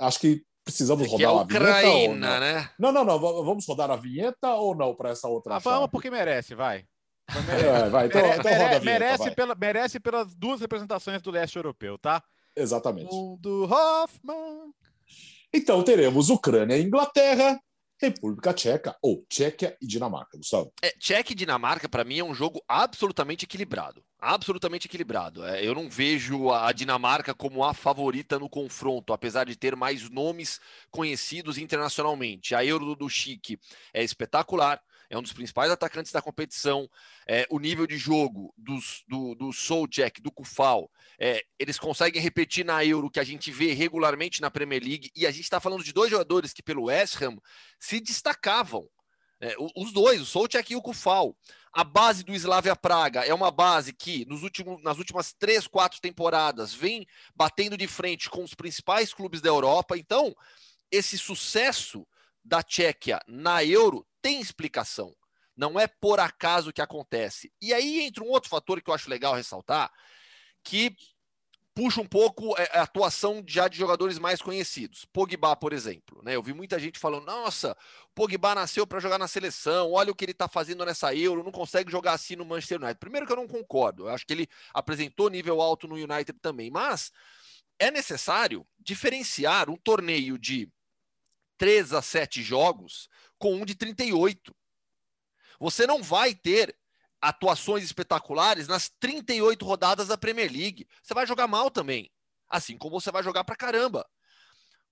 [0.00, 2.14] acho que precisamos rodar é a, a vinheta.
[2.14, 2.40] Não?
[2.40, 2.70] Né?
[2.78, 3.18] não, não, não.
[3.18, 5.56] Vamos rodar a vinheta ou não para essa outra?
[5.56, 6.84] Ah, vamos porque merece, vai.
[7.28, 9.34] É, vai, então, mere, então roda a vinheta, merece, vai.
[9.34, 12.22] Pela, merece pelas duas representações do leste europeu, tá?
[12.56, 13.10] Exatamente.
[13.38, 14.72] Do Hoffman.
[15.52, 17.60] Então teremos Ucrânia e Inglaterra,
[18.00, 20.72] República Tcheca ou Tchequia e Dinamarca, Gustavo?
[20.82, 24.02] É, Tchequia e Dinamarca, para mim, é um jogo absolutamente equilibrado.
[24.18, 25.44] Absolutamente equilibrado.
[25.44, 30.08] É, eu não vejo a Dinamarca como a favorita no confronto, apesar de ter mais
[30.08, 30.60] nomes
[30.90, 32.54] conhecidos internacionalmente.
[32.54, 33.58] A Euro do Chique
[33.92, 36.88] é espetacular é um dos principais atacantes da competição.
[37.26, 39.50] É, o nível de jogo dos, do, do
[40.22, 44.82] do Kufal, é, eles conseguem repetir na Euro que a gente vê regularmente na Premier
[44.82, 45.10] League.
[45.14, 47.36] E a gente está falando de dois jogadores que, pelo West Ham,
[47.78, 48.88] se destacavam.
[49.42, 51.36] É, os dois, o Soucek e o Kufal.
[51.72, 56.00] A base do Slavia Praga é uma base que, nos últimos, nas últimas três, quatro
[56.00, 59.96] temporadas, vem batendo de frente com os principais clubes da Europa.
[59.96, 60.34] Então,
[60.90, 62.06] esse sucesso
[62.50, 65.14] da Tchequia na Euro tem explicação.
[65.56, 67.52] Não é por acaso que acontece.
[67.62, 69.88] E aí entra um outro fator que eu acho legal ressaltar,
[70.64, 70.96] que
[71.72, 75.04] puxa um pouco é, a atuação já de jogadores mais conhecidos.
[75.12, 76.20] Pogba, por exemplo.
[76.24, 76.34] Né?
[76.34, 77.76] Eu vi muita gente falando: nossa,
[78.16, 81.52] Pogba nasceu para jogar na seleção, olha o que ele está fazendo nessa Euro, não
[81.52, 82.98] consegue jogar assim no Manchester United.
[82.98, 86.68] Primeiro que eu não concordo, eu acho que ele apresentou nível alto no United também,
[86.68, 87.12] mas
[87.78, 90.68] é necessário diferenciar um torneio de
[91.60, 93.06] 3 a 7 jogos
[93.38, 94.56] com um de 38.
[95.58, 96.74] Você não vai ter
[97.20, 100.88] atuações espetaculares nas 38 rodadas da Premier League.
[101.02, 102.10] Você vai jogar mal também,
[102.48, 104.08] assim como você vai jogar pra caramba.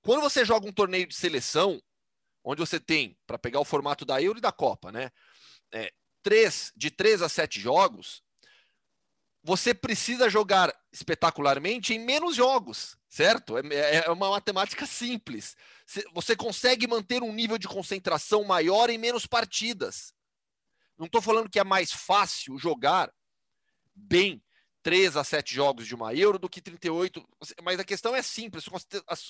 [0.03, 1.83] Quando você joga um torneio de seleção,
[2.45, 5.11] onde você tem, para pegar o formato da Euro e da Copa, né?
[5.73, 5.91] É,
[6.23, 8.23] três, de 3 a 7 jogos,
[9.43, 13.59] você precisa jogar espetacularmente em menos jogos, certo?
[13.59, 15.57] É, é, é uma matemática simples.
[16.13, 20.13] Você consegue manter um nível de concentração maior em menos partidas.
[20.99, 23.13] Não estou falando que é mais fácil jogar
[23.95, 24.43] bem
[24.83, 27.23] 3 a 7 jogos de uma Euro do que 38.
[27.63, 28.65] Mas a questão é simples: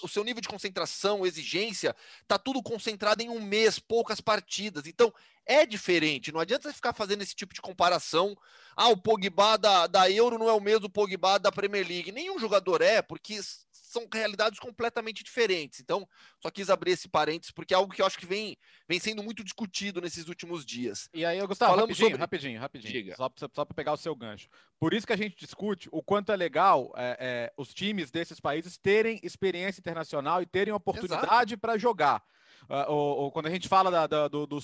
[0.03, 4.87] o seu nível de concentração, exigência, está tudo concentrado em um mês, poucas partidas.
[4.87, 5.13] Então
[5.45, 6.31] é diferente.
[6.31, 8.37] Não adianta você ficar fazendo esse tipo de comparação.
[8.77, 12.13] Ah, o Pogba da, da Euro não é o mesmo Pogba da Premier League.
[12.13, 13.41] Nenhum jogador é, porque
[13.89, 15.81] são realidades completamente diferentes.
[15.81, 16.07] Então,
[16.41, 18.57] só quis abrir esse parênteses, porque é algo que eu acho que vem,
[18.89, 21.09] vem sendo muito discutido nesses últimos dias.
[21.15, 22.21] E aí, Gustavo, Falamos rapidinho, sobre...
[22.21, 23.17] rapidinho, rapidinho, Diga.
[23.17, 24.49] só, só para pegar o seu gancho.
[24.79, 28.39] Por isso que a gente discute o quanto é legal é, é, os times desses
[28.39, 32.23] países terem experiência internacional e terem oportunidade para jogar.
[32.65, 34.59] Uh, ou, ou, quando a gente fala da, da, do, do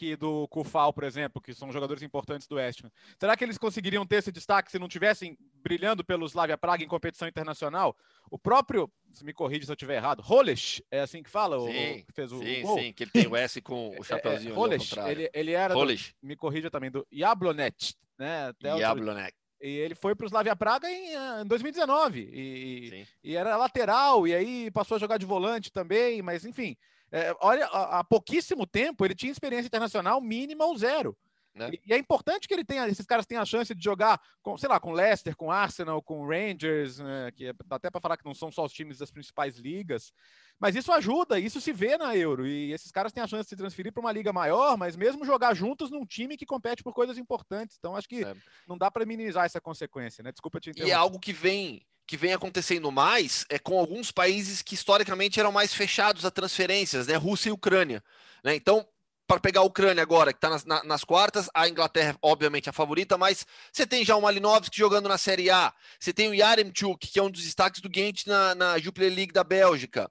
[0.00, 3.58] e do Kufal, por exemplo, que são jogadores importantes do West Ham, será que eles
[3.58, 7.96] conseguiriam ter esse destaque se não tivessem brilhando pelo Slavia Praga em competição internacional?
[8.30, 11.58] O próprio, se me corrige se eu estiver errado, Roles, é assim que fala?
[11.60, 12.78] Sim, o, que fez o sim, gol?
[12.78, 15.86] sim, que ele tem o S com o chapéuzinho é, é, ele, ele era, do,
[16.22, 18.48] me corrija também, do Jablonet, né?
[18.48, 19.34] Até Jablonet.
[19.62, 24.34] E ele foi para o Slavia Praga em, em 2019 e, e, era lateral, e
[24.34, 26.76] aí passou a jogar de volante também, mas enfim,
[27.12, 31.16] é, olha, há pouquíssimo tempo ele tinha experiência internacional mínima ou zero.
[31.54, 31.70] Né?
[31.86, 34.68] E, é importante que ele tenha, esses caras tenham a chance de jogar com, sei
[34.68, 37.30] lá, com Leicester, com Arsenal, com Rangers, né?
[37.32, 40.12] que é, dá até para falar que não são só os times das principais ligas.
[40.58, 42.46] Mas isso ajuda, isso se vê na Euro.
[42.46, 45.26] E esses caras têm a chance de se transferir para uma liga maior, mas mesmo
[45.26, 47.76] jogar juntos num time que compete por coisas importantes.
[47.78, 48.34] Então acho que é.
[48.66, 50.32] não dá para minimizar essa consequência, né?
[50.32, 50.90] Desculpa te interromper.
[50.90, 55.40] E é algo que vem que vem acontecendo mais é com alguns países que historicamente
[55.40, 57.16] eram mais fechados a transferências, né?
[57.16, 58.04] Rússia e Ucrânia.
[58.44, 58.54] Né?
[58.54, 58.86] Então,
[59.26, 62.72] para pegar a Ucrânia agora, que está nas, na, nas, quartas, a Inglaterra, obviamente, a
[62.72, 67.08] favorita, mas você tem já o Malinovski jogando na Série A, você tem o Yaremchuk,
[67.08, 70.10] que é um dos destaques do Ghent na, na Jupiler League da Bélgica.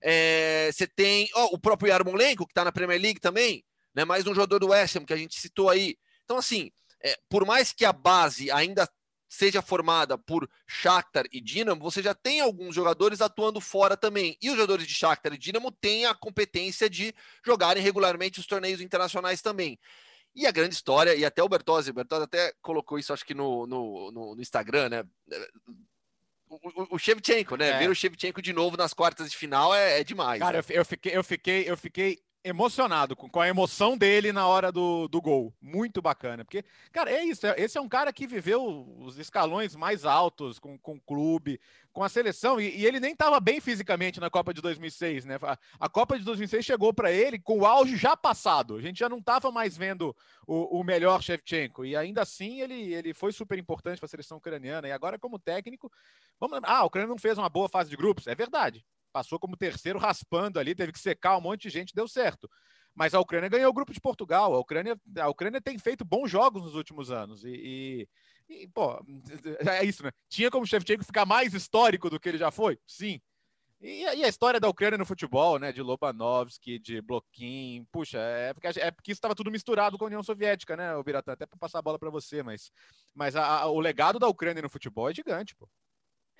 [0.00, 4.04] É, você tem oh, o próprio Yarmolenko, que está na Premier League também, né?
[4.04, 5.96] mais um jogador do West Ham, que a gente citou aí.
[6.24, 6.70] Então, assim,
[7.02, 8.88] é, por mais que a base ainda
[9.30, 14.36] seja formada por Shakhtar e Dinamo, você já tem alguns jogadores atuando fora também.
[14.42, 17.14] E os jogadores de Shakhtar e Dinamo têm a competência de
[17.46, 19.78] jogarem regularmente os torneios internacionais também.
[20.34, 23.34] E a grande história, e até o Bertozzi, o Bertozzi até colocou isso, acho que
[23.34, 25.04] no, no, no, no Instagram, né?
[26.48, 27.68] O, o, o Shevchenko, né?
[27.68, 27.78] É.
[27.78, 30.40] Ver o Shevchenko de novo nas quartas de final é, é demais.
[30.40, 30.64] Cara, né?
[30.70, 34.72] eu, eu, fiquei, eu, fiquei, eu fiquei emocionado com, com a emoção dele na hora
[34.72, 35.54] do, do gol.
[35.60, 36.44] Muito bacana.
[36.44, 37.46] Porque, cara, é isso.
[37.46, 41.60] É, esse é um cara que viveu os escalões mais altos com, com o clube,
[41.92, 45.38] com a seleção, e, e ele nem estava bem fisicamente na Copa de 2006, né?
[45.42, 48.76] A, a Copa de 2006 chegou para ele com o auge já passado.
[48.76, 51.84] A gente já não estava mais vendo o, o melhor Shevchenko.
[51.84, 54.88] E ainda assim ele, ele foi super importante para a seleção ucraniana.
[54.88, 55.92] E agora, como técnico,
[56.38, 58.26] vamos ah, a Ucrânia não fez uma boa fase de grupos.
[58.26, 62.08] É verdade passou como terceiro raspando ali, teve que secar um monte de gente, deu
[62.08, 62.48] certo.
[62.94, 64.54] Mas a Ucrânia ganhou o grupo de Portugal.
[64.54, 67.44] A Ucrânia, a Ucrânia tem feito bons jogos nos últimos anos.
[67.44, 68.08] E,
[68.48, 69.00] e, e pô,
[69.80, 70.10] é isso, né?
[70.28, 72.78] Tinha como o Shevchenko ficar mais histórico do que ele já foi?
[72.86, 73.20] Sim.
[73.80, 75.72] E, e, a história da Ucrânia no futebol, né?
[75.72, 80.08] De Lobanovski, de Bloquin, puxa, é porque, é porque isso estava tudo misturado com a
[80.08, 81.32] União Soviética, né, o Biratã?
[81.32, 82.70] Até para passar a bola para você, mas,
[83.14, 85.66] mas a, a, o legado da Ucrânia no futebol é gigante, pô.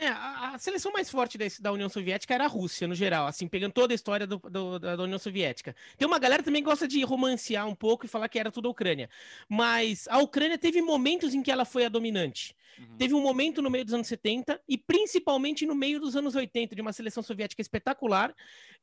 [0.01, 3.27] É, a, a, seleção mais forte desse, da União Soviética era a Rússia, no geral,
[3.27, 5.77] assim, pegando toda a história do, do, da, da, União Soviética.
[5.99, 8.67] Tem uma galera também que gosta de romancear um pouco e falar que era tudo
[8.67, 9.11] a Ucrânia.
[9.47, 12.57] Mas a Ucrânia teve momentos em que ela foi a dominante.
[12.79, 12.97] Uhum.
[12.97, 16.75] Teve um momento no meio dos anos 70 e principalmente no meio dos anos 80,
[16.75, 18.35] de uma seleção soviética espetacular,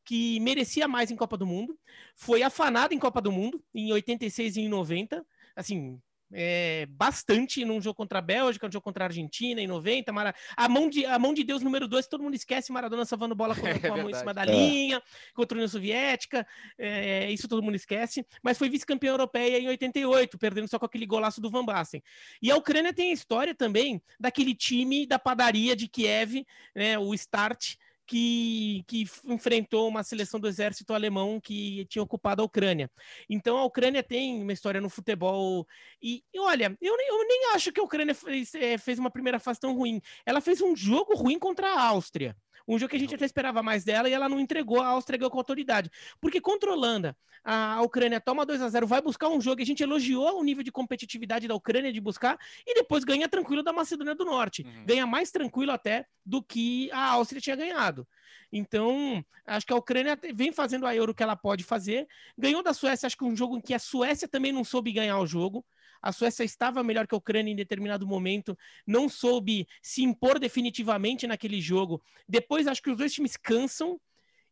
[0.05, 1.75] que merecia mais em Copa do Mundo.
[2.15, 5.25] Foi afanada em Copa do Mundo, em 86 e em 90.
[5.55, 5.99] Assim,
[6.33, 10.11] é, bastante num jogo contra a Bélgica, no jogo contra a Argentina em 90.
[10.11, 10.35] Mara...
[10.55, 13.55] A, mão de, a mão de Deus número 2, todo mundo esquece Maradona salvando bola
[13.55, 15.01] com, é com a mão em cima da linha,
[15.33, 16.45] contra a União Soviética,
[16.77, 18.25] é, isso todo mundo esquece.
[18.41, 22.03] Mas foi vice-campeã europeia em 88, perdendo só com aquele golaço do Van Basten.
[22.41, 27.13] E a Ucrânia tem a história também daquele time da padaria de Kiev, né, o
[27.13, 27.75] Start,
[28.07, 32.89] que, que enfrentou uma seleção do exército alemão que tinha ocupado a Ucrânia.
[33.29, 35.67] Então a Ucrânia tem uma história no futebol.
[36.01, 39.11] E, e olha, eu nem, eu nem acho que a Ucrânia fez, é, fez uma
[39.11, 40.01] primeira fase tão ruim.
[40.25, 42.35] Ela fez um jogo ruim contra a Áustria.
[42.67, 45.17] Um jogo que a gente até esperava mais dela e ela não entregou, a Áustria
[45.17, 45.89] ganhou com autoridade.
[46.19, 49.65] Porque contra a Holanda, a Ucrânia toma 2 a 0 vai buscar um jogo, a
[49.65, 53.71] gente elogiou o nível de competitividade da Ucrânia de buscar, e depois ganha tranquilo da
[53.71, 54.63] Macedônia do Norte.
[54.63, 54.85] Uhum.
[54.85, 58.05] Ganha mais tranquilo até do que a Áustria tinha ganhado.
[58.51, 62.07] Então, acho que a Ucrânia vem fazendo a Euro que ela pode fazer.
[62.37, 65.19] Ganhou da Suécia, acho que um jogo em que a Suécia também não soube ganhar
[65.19, 65.65] o jogo.
[66.07, 71.27] A Suécia estava melhor que a Ucrânia em determinado momento, não soube se impor definitivamente
[71.27, 72.01] naquele jogo.
[72.25, 73.99] Depois, acho que os dois times cansam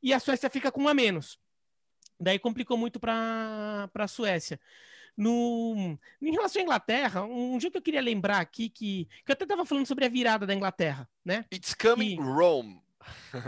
[0.04, 1.40] e a Suécia fica com um a menos.
[2.20, 4.60] Daí complicou muito para a Suécia.
[5.16, 9.34] No, em relação à Inglaterra, um jogo que eu queria lembrar aqui, que, que eu
[9.34, 11.46] até estava falando sobre a virada da Inglaterra, né?
[11.54, 12.82] It's coming e, Rome.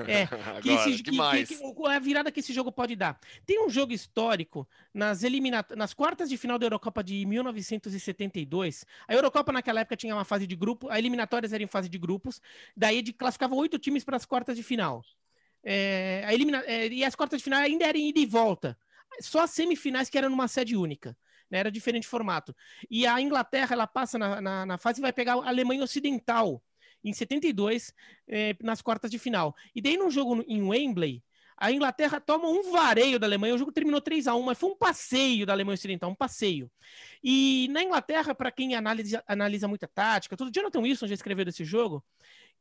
[0.07, 0.27] É,
[0.61, 1.03] que, Agora, esse.
[1.03, 3.19] Que, que, que, a virada que esse jogo pode dar.
[3.45, 5.65] Tem um jogo histórico nas, elimina...
[5.75, 8.85] nas quartas de final da Eurocopa de 1972.
[9.07, 11.97] A Eurocopa naquela época tinha uma fase de grupo, a eliminatórias eram em fase de
[11.97, 12.41] grupos,
[12.75, 15.03] daí de, classificavam oito times para as quartas de final.
[15.63, 16.63] É, a elimina...
[16.65, 18.77] É, e as quartas de final ainda eram ida e volta.
[19.19, 21.17] Só as semifinais que eram numa sede única.
[21.49, 21.59] Né?
[21.59, 22.55] Era diferente formato.
[22.89, 26.61] E a Inglaterra, ela passa na, na, na fase e vai pegar a Alemanha Ocidental
[27.03, 27.93] em 72,
[28.27, 29.55] é, nas quartas de final.
[29.75, 31.23] E daí, num jogo em Wembley,
[31.57, 33.55] a Inglaterra toma um vareio da Alemanha.
[33.55, 36.69] O jogo terminou 3 a 1 mas foi um passeio da Alemanha Ocidental, um passeio.
[37.23, 41.65] E na Inglaterra, para quem analisa, analisa muita tática, todo Jonathan Wilson já escreveu desse
[41.65, 42.05] jogo,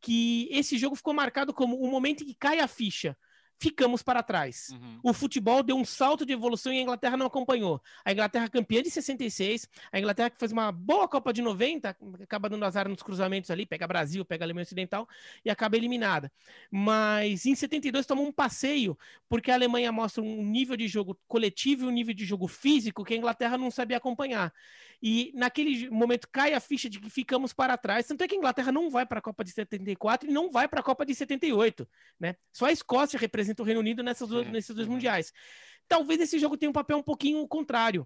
[0.00, 3.16] que esse jogo ficou marcado como o momento em que cai a ficha
[3.58, 4.68] ficamos para trás.
[4.70, 5.00] Uhum.
[5.02, 7.80] O futebol deu um salto de evolução e a Inglaterra não acompanhou.
[8.04, 12.48] A Inglaterra campeã de 66, a Inglaterra que fez uma boa Copa de 90, acaba
[12.48, 15.08] dando azar nos cruzamentos ali, pega Brasil, pega Alemanha Ocidental
[15.44, 16.30] e acaba eliminada.
[16.70, 21.84] Mas em 72 tomou um passeio, porque a Alemanha mostra um nível de jogo coletivo
[21.84, 24.52] e um nível de jogo físico que a Inglaterra não sabia acompanhar.
[25.08, 28.08] E naquele momento cai a ficha de que ficamos para trás.
[28.08, 30.66] Tanto é que a Inglaterra não vai para a Copa de 74 e não vai
[30.66, 31.88] para a Copa de 78.
[32.18, 32.34] Né?
[32.52, 34.94] Só a Escócia representa o Reino Unido nessas, nesses dois uhum.
[34.94, 35.32] mundiais.
[35.86, 38.04] Talvez esse jogo tenha um papel um pouquinho contrário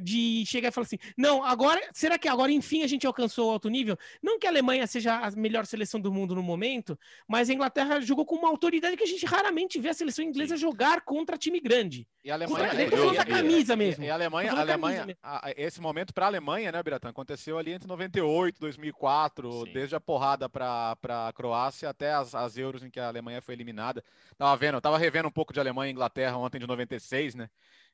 [0.00, 3.50] de chegar e falar assim: não, agora, será que agora enfim a gente alcançou o
[3.50, 3.96] alto nível?
[4.22, 8.00] Não que a Alemanha seja a melhor seleção do mundo no momento, mas a Inglaterra
[8.00, 10.62] jogou com uma autoridade que a gente raramente vê a seleção inglesa Sim.
[10.62, 12.06] jogar contra time grande.
[12.24, 12.68] E a Alemanha.
[12.88, 14.04] Contra, é, a camisa mesmo.
[14.04, 17.72] E, a Alemanha, a Alemanha a, esse momento para a Alemanha, né, Biratan, aconteceu ali
[17.72, 19.72] entre 98 2004, Sim.
[19.72, 20.96] desde a porrada para
[21.28, 24.04] a Croácia até as, as Euros em que a Alemanha foi eliminada.
[24.36, 27.48] Tava vendo, tava revendo um pouco de Alemanha e Inglaterra ontem de 96, né?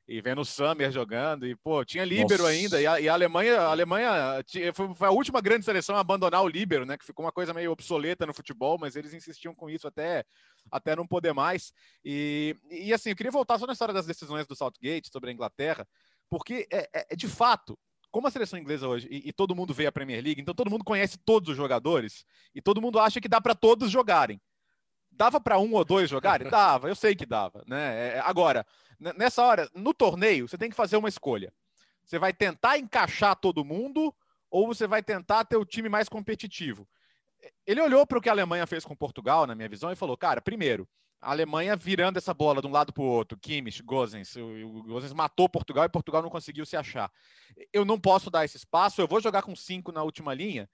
[0.09, 2.55] E vendo o Summer jogando, e pô, tinha líbero Nossa.
[2.55, 5.95] ainda, e a, e a, Alemanha, a Alemanha tinha, foi, foi, a última grande seleção
[5.95, 9.13] a abandonar o líbero, né, que ficou uma coisa meio obsoleta no futebol, mas eles
[9.13, 10.25] insistiam com isso até,
[10.71, 11.71] até não poder mais,
[12.03, 15.33] e, e assim, eu queria voltar só na história das decisões do Southgate sobre a
[15.33, 15.87] Inglaterra,
[16.27, 17.77] porque é, é, é de fato,
[18.09, 20.71] como a seleção inglesa hoje, e, e, todo mundo vê a Premier League, então todo
[20.71, 24.41] mundo conhece todos os jogadores, e todo mundo acha que dá para todos jogarem.
[25.11, 26.47] Dava para um ou dois jogarem?
[26.49, 28.15] Dava, eu sei que dava, né?
[28.15, 28.65] É, agora,
[28.99, 31.53] nessa hora, no torneio, você tem que fazer uma escolha.
[32.03, 34.13] Você vai tentar encaixar todo mundo
[34.49, 36.87] ou você vai tentar ter o time mais competitivo?
[37.65, 40.17] Ele olhou para o que a Alemanha fez com Portugal, na minha visão, e falou:
[40.17, 40.87] cara, primeiro,
[41.21, 45.13] a Alemanha virando essa bola de um lado para o outro, Kimmich, Gozens, o Gozens
[45.13, 47.11] matou Portugal e Portugal não conseguiu se achar.
[47.71, 50.69] Eu não posso dar esse espaço, eu vou jogar com cinco na última linha.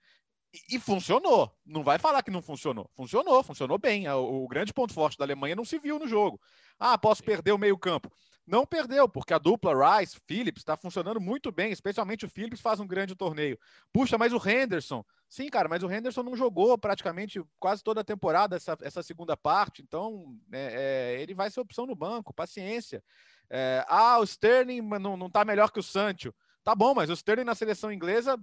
[0.69, 1.51] E, funcionou.
[1.65, 2.89] Não vai falar que não funcionou.
[2.93, 4.07] Funcionou, funcionou bem.
[4.07, 6.39] O, o grande ponto forte da Alemanha não se viu no jogo.
[6.79, 8.11] Ah, posso perder o meio-campo.
[8.47, 12.79] Não perdeu, porque a dupla Rice, Phillips, está funcionando muito bem, especialmente o Phillips faz
[12.79, 13.57] um grande torneio.
[13.91, 15.03] Puxa, mas o Henderson.
[15.27, 19.35] Sim, cara, mas o Henderson não jogou praticamente quase toda a temporada essa, essa segunda
[19.35, 23.03] parte, então é, é, ele vai ser opção no banco, paciência.
[23.49, 26.31] É, ah, o Sterling não, não tá melhor que o Sancho.
[26.63, 28.39] Tá bom, mas o Sterling na seleção inglesa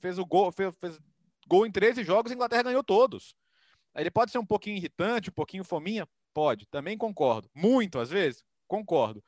[0.00, 0.98] fez o gol, fez, fez
[1.46, 3.34] gol em 13 jogos, a Inglaterra ganhou todos.
[3.94, 6.06] Ele pode ser um pouquinho irritante, um pouquinho fominha,
[6.38, 7.50] Pode, também concordo.
[7.52, 9.20] Muito, às vezes, concordo.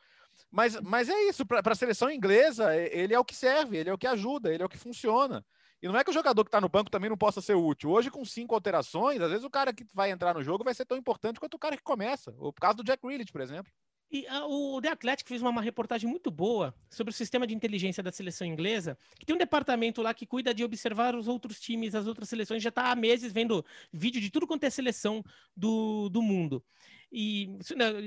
[0.48, 3.92] Mas, mas é isso, para a seleção inglesa, ele é o que serve, ele é
[3.92, 5.44] o que ajuda, ele é o que funciona.
[5.82, 7.90] E não é que o jogador que está no banco também não possa ser útil.
[7.90, 10.84] Hoje, com cinco alterações, às vezes o cara que vai entrar no jogo vai ser
[10.84, 12.32] tão importante quanto o cara que começa.
[12.38, 13.72] O caso do Jack Grealish, por exemplo.
[14.12, 17.54] E a, o The Athletic fez uma, uma, reportagem muito boa sobre o sistema de
[17.54, 21.60] inteligência da seleção inglesa, que tem um departamento lá que cuida de observar os outros
[21.60, 25.22] times, as outras seleções, já está há meses vendo vídeo de tudo quanto é seleção
[25.56, 26.64] do, do mundo.
[27.12, 27.58] E,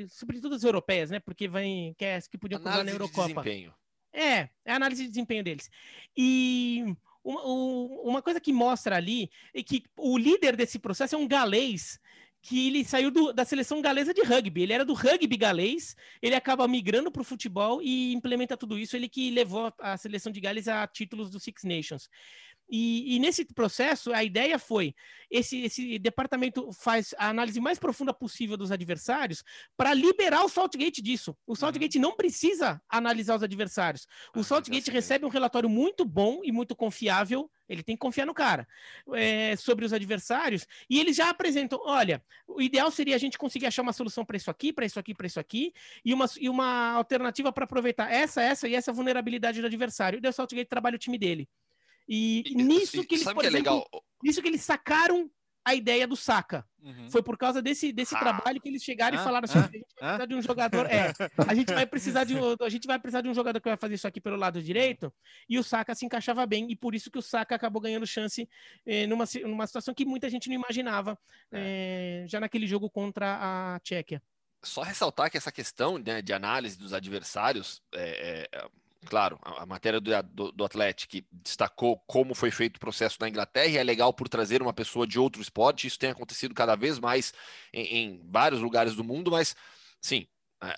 [0.10, 1.20] sobretudo as europeias, né?
[1.20, 3.28] Porque vai, que, é, que podiam jogar na Eurocopa.
[3.28, 3.74] De desempenho.
[4.14, 5.70] É, é a análise de desempenho deles.
[6.16, 6.86] E
[7.24, 12.00] uma, uma coisa que mostra ali é que o líder desse processo é um galês
[12.44, 14.64] que ele saiu do, da seleção galesa de rugby.
[14.64, 18.98] Ele era do rugby galês, ele acaba migrando para o futebol e implementa tudo isso.
[18.98, 22.10] Ele que levou a seleção de Gales a títulos do Six Nations.
[22.76, 24.96] E, e, nesse processo, a ideia foi:
[25.30, 29.44] esse, esse departamento faz a análise mais profunda possível dos adversários
[29.78, 31.38] para liberar o Saltgate disso.
[31.46, 32.02] O Saltgate uhum.
[32.02, 34.08] não precisa analisar os adversários.
[34.36, 37.48] O ah, Saltgate recebe um relatório muito bom e muito confiável.
[37.70, 38.68] Ele tem que confiar no cara
[39.14, 43.68] é, sobre os adversários e eles já apresentam: olha, o ideal seria a gente conseguir
[43.68, 45.72] achar uma solução para isso aqui, para isso aqui, para isso aqui,
[46.04, 50.20] e uma, e uma alternativa para aproveitar essa, essa e essa vulnerabilidade do adversário.
[50.20, 51.48] E o Saltgate trabalha o time dele.
[52.08, 55.30] E, e nisso que eles, por que exemplo, é nisso que eles sacaram
[55.66, 56.66] a ideia do saca.
[56.82, 57.10] Uhum.
[57.10, 58.20] Foi por causa desse, desse ah.
[58.20, 59.60] trabalho que eles chegaram ah, e falaram assim:
[60.02, 60.86] ah, a gente vai precisar de um jogador.
[60.88, 61.14] É,
[61.48, 63.78] a gente vai precisar de um, a gente vai precisar de um jogador que vai
[63.78, 65.14] fazer isso aqui pelo lado direito.
[65.48, 68.48] E o Saka se encaixava bem, e por isso que o Saka acabou ganhando chance
[68.86, 71.18] eh, numa, numa situação que muita gente não imaginava
[71.52, 74.22] eh, já naquele jogo contra a Tchequia.
[74.66, 78.70] Só ressaltar que essa questão né, de análise dos adversários é, é
[79.04, 83.68] claro, a, matéria do, do, do Atlético destacou como foi feito o processo na Inglaterra
[83.68, 85.88] e é legal por trazer uma pessoa de outro esporte.
[85.88, 87.34] Isso tem acontecido cada vez mais
[87.74, 89.56] em, em vários lugares do mundo, mas
[90.02, 90.28] sim,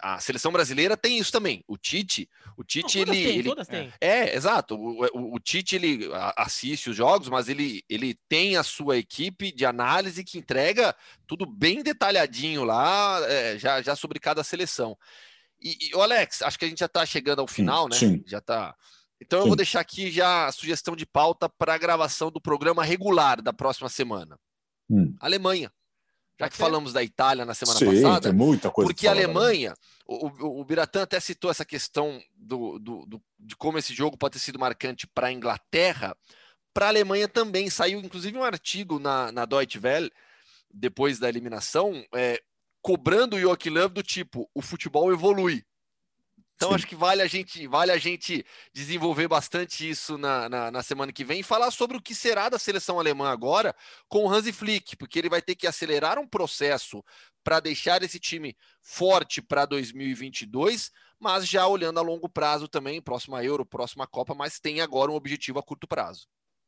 [0.01, 1.63] a seleção brasileira tem isso também.
[1.67, 3.93] O Tite, o Tite Não, ele, tem, ele tem.
[4.01, 4.75] é exato.
[4.75, 9.51] O, o, o, Tite ele assiste os jogos, mas ele, ele tem a sua equipe
[9.51, 10.95] de análise que entrega
[11.27, 14.97] tudo bem detalhadinho lá, é, já, já sobre cada seleção.
[15.61, 17.95] E, e o Alex, acho que a gente já está chegando ao final, né?
[17.95, 18.23] Sim.
[18.25, 18.75] Já está.
[19.21, 22.83] Então eu vou deixar aqui já a sugestão de pauta para a gravação do programa
[22.83, 24.37] regular da próxima semana.
[24.89, 25.15] Hum.
[25.19, 25.71] Alemanha.
[26.37, 29.73] Já que falamos da Itália na semana Sim, passada, tem muita coisa porque a Alemanha,
[30.05, 34.17] o, o, o Biratã até citou essa questão do, do, do, de como esse jogo
[34.17, 36.13] pode ter sido marcante para a Inglaterra,
[36.73, 37.69] para a Alemanha também.
[37.69, 40.11] Saiu inclusive um artigo na, na Deutsche Welle,
[40.69, 42.43] depois da eliminação, é,
[42.85, 45.65] cobrando o Joachim Löw do tipo, o futebol evolui.
[46.53, 46.75] Então Sim.
[46.75, 51.11] acho que vale a gente vale a gente desenvolver bastante isso na, na, na, semana
[51.11, 53.75] que vem e falar sobre o que será da seleção alemã agora
[54.07, 57.03] com o Hansi Flick, porque ele vai ter que acelerar um processo
[57.43, 63.43] para deixar esse time forte para 2022, mas já olhando a longo prazo também, próxima
[63.43, 66.27] Euro, próxima Copa, mas tem agora um objetivo a curto prazo.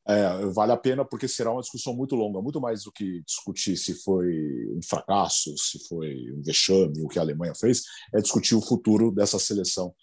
[0.10, 3.76] É, vale a pena porque será uma discussão muito longa, muito mais do que discutir
[3.76, 4.34] se foi
[4.74, 7.84] um fracasso, se foi um vexame, o que a Alemanha fez,
[8.14, 9.94] é discutir o futuro dessa seleção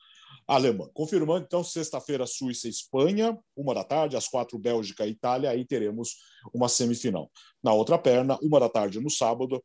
[0.46, 0.88] alemã.
[0.92, 5.64] Confirmando, então, sexta-feira, Suíça e Espanha, uma da tarde, às quatro, Bélgica e Itália, aí
[5.64, 6.16] teremos
[6.52, 7.30] uma semifinal.
[7.62, 9.62] Na outra perna, uma da tarde no sábado,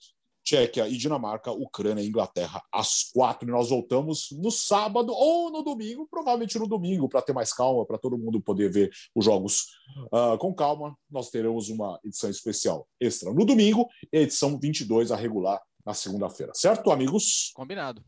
[0.50, 3.48] Tchequia e Dinamarca, Ucrânia e Inglaterra às quatro.
[3.48, 7.86] E nós voltamos no sábado ou no domingo, provavelmente no domingo, para ter mais calma,
[7.86, 9.68] para todo mundo poder ver os jogos
[10.12, 10.98] uh, com calma.
[11.10, 16.52] Nós teremos uma edição especial extra no domingo e edição 22 a regular na segunda-feira.
[16.56, 17.52] Certo, amigos?
[17.54, 18.04] Combinado.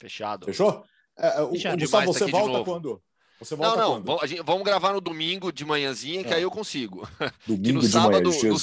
[0.00, 0.46] Fechado.
[0.46, 0.82] Fechou?
[1.16, 1.78] É, é Fechado.
[1.78, 3.00] Gustavo, você volta quando?
[3.40, 4.44] Você volta não, não, quando?
[4.44, 6.36] vamos gravar no domingo de manhãzinha, que é.
[6.36, 7.08] aí eu consigo.
[7.46, 8.58] Domingo no de sábado, manhã, no,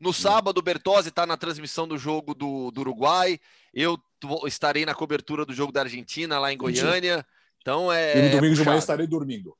[0.00, 3.38] no, sábado, o Bertozzi está na transmissão do jogo do, do Uruguai.
[3.74, 3.98] Eu
[4.46, 7.26] estarei na cobertura do jogo da Argentina, lá em Goiânia.
[7.60, 8.18] Então é.
[8.18, 9.54] E no domingo é de manhã estarei dormindo.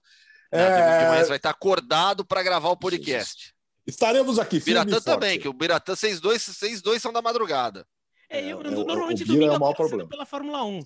[0.50, 0.58] É...
[0.58, 3.54] No domingo de manhã você vai estar acordado para gravar o podcast.
[3.86, 4.58] Estaremos aqui.
[4.58, 7.86] Biratã também, que o Biratã, vocês dois, vocês dois são da madrugada.
[8.28, 10.08] É, eu, é, normalmente o, o domingo é o maior problema.
[10.08, 10.80] pela Fórmula 1.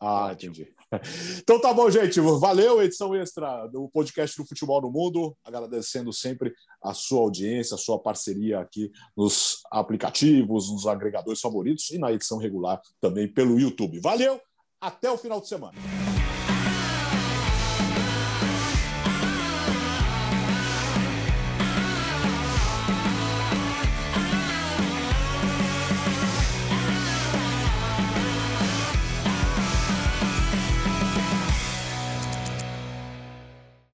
[0.00, 0.68] Ah, entendi.
[1.42, 2.20] Então tá bom, gente.
[2.20, 5.36] Valeu, edição extra do podcast do Futebol no Mundo.
[5.44, 11.98] Agradecendo sempre a sua audiência, a sua parceria aqui nos aplicativos, nos agregadores favoritos e
[11.98, 14.00] na edição regular também pelo YouTube.
[14.00, 14.40] Valeu,
[14.80, 16.11] até o final de semana.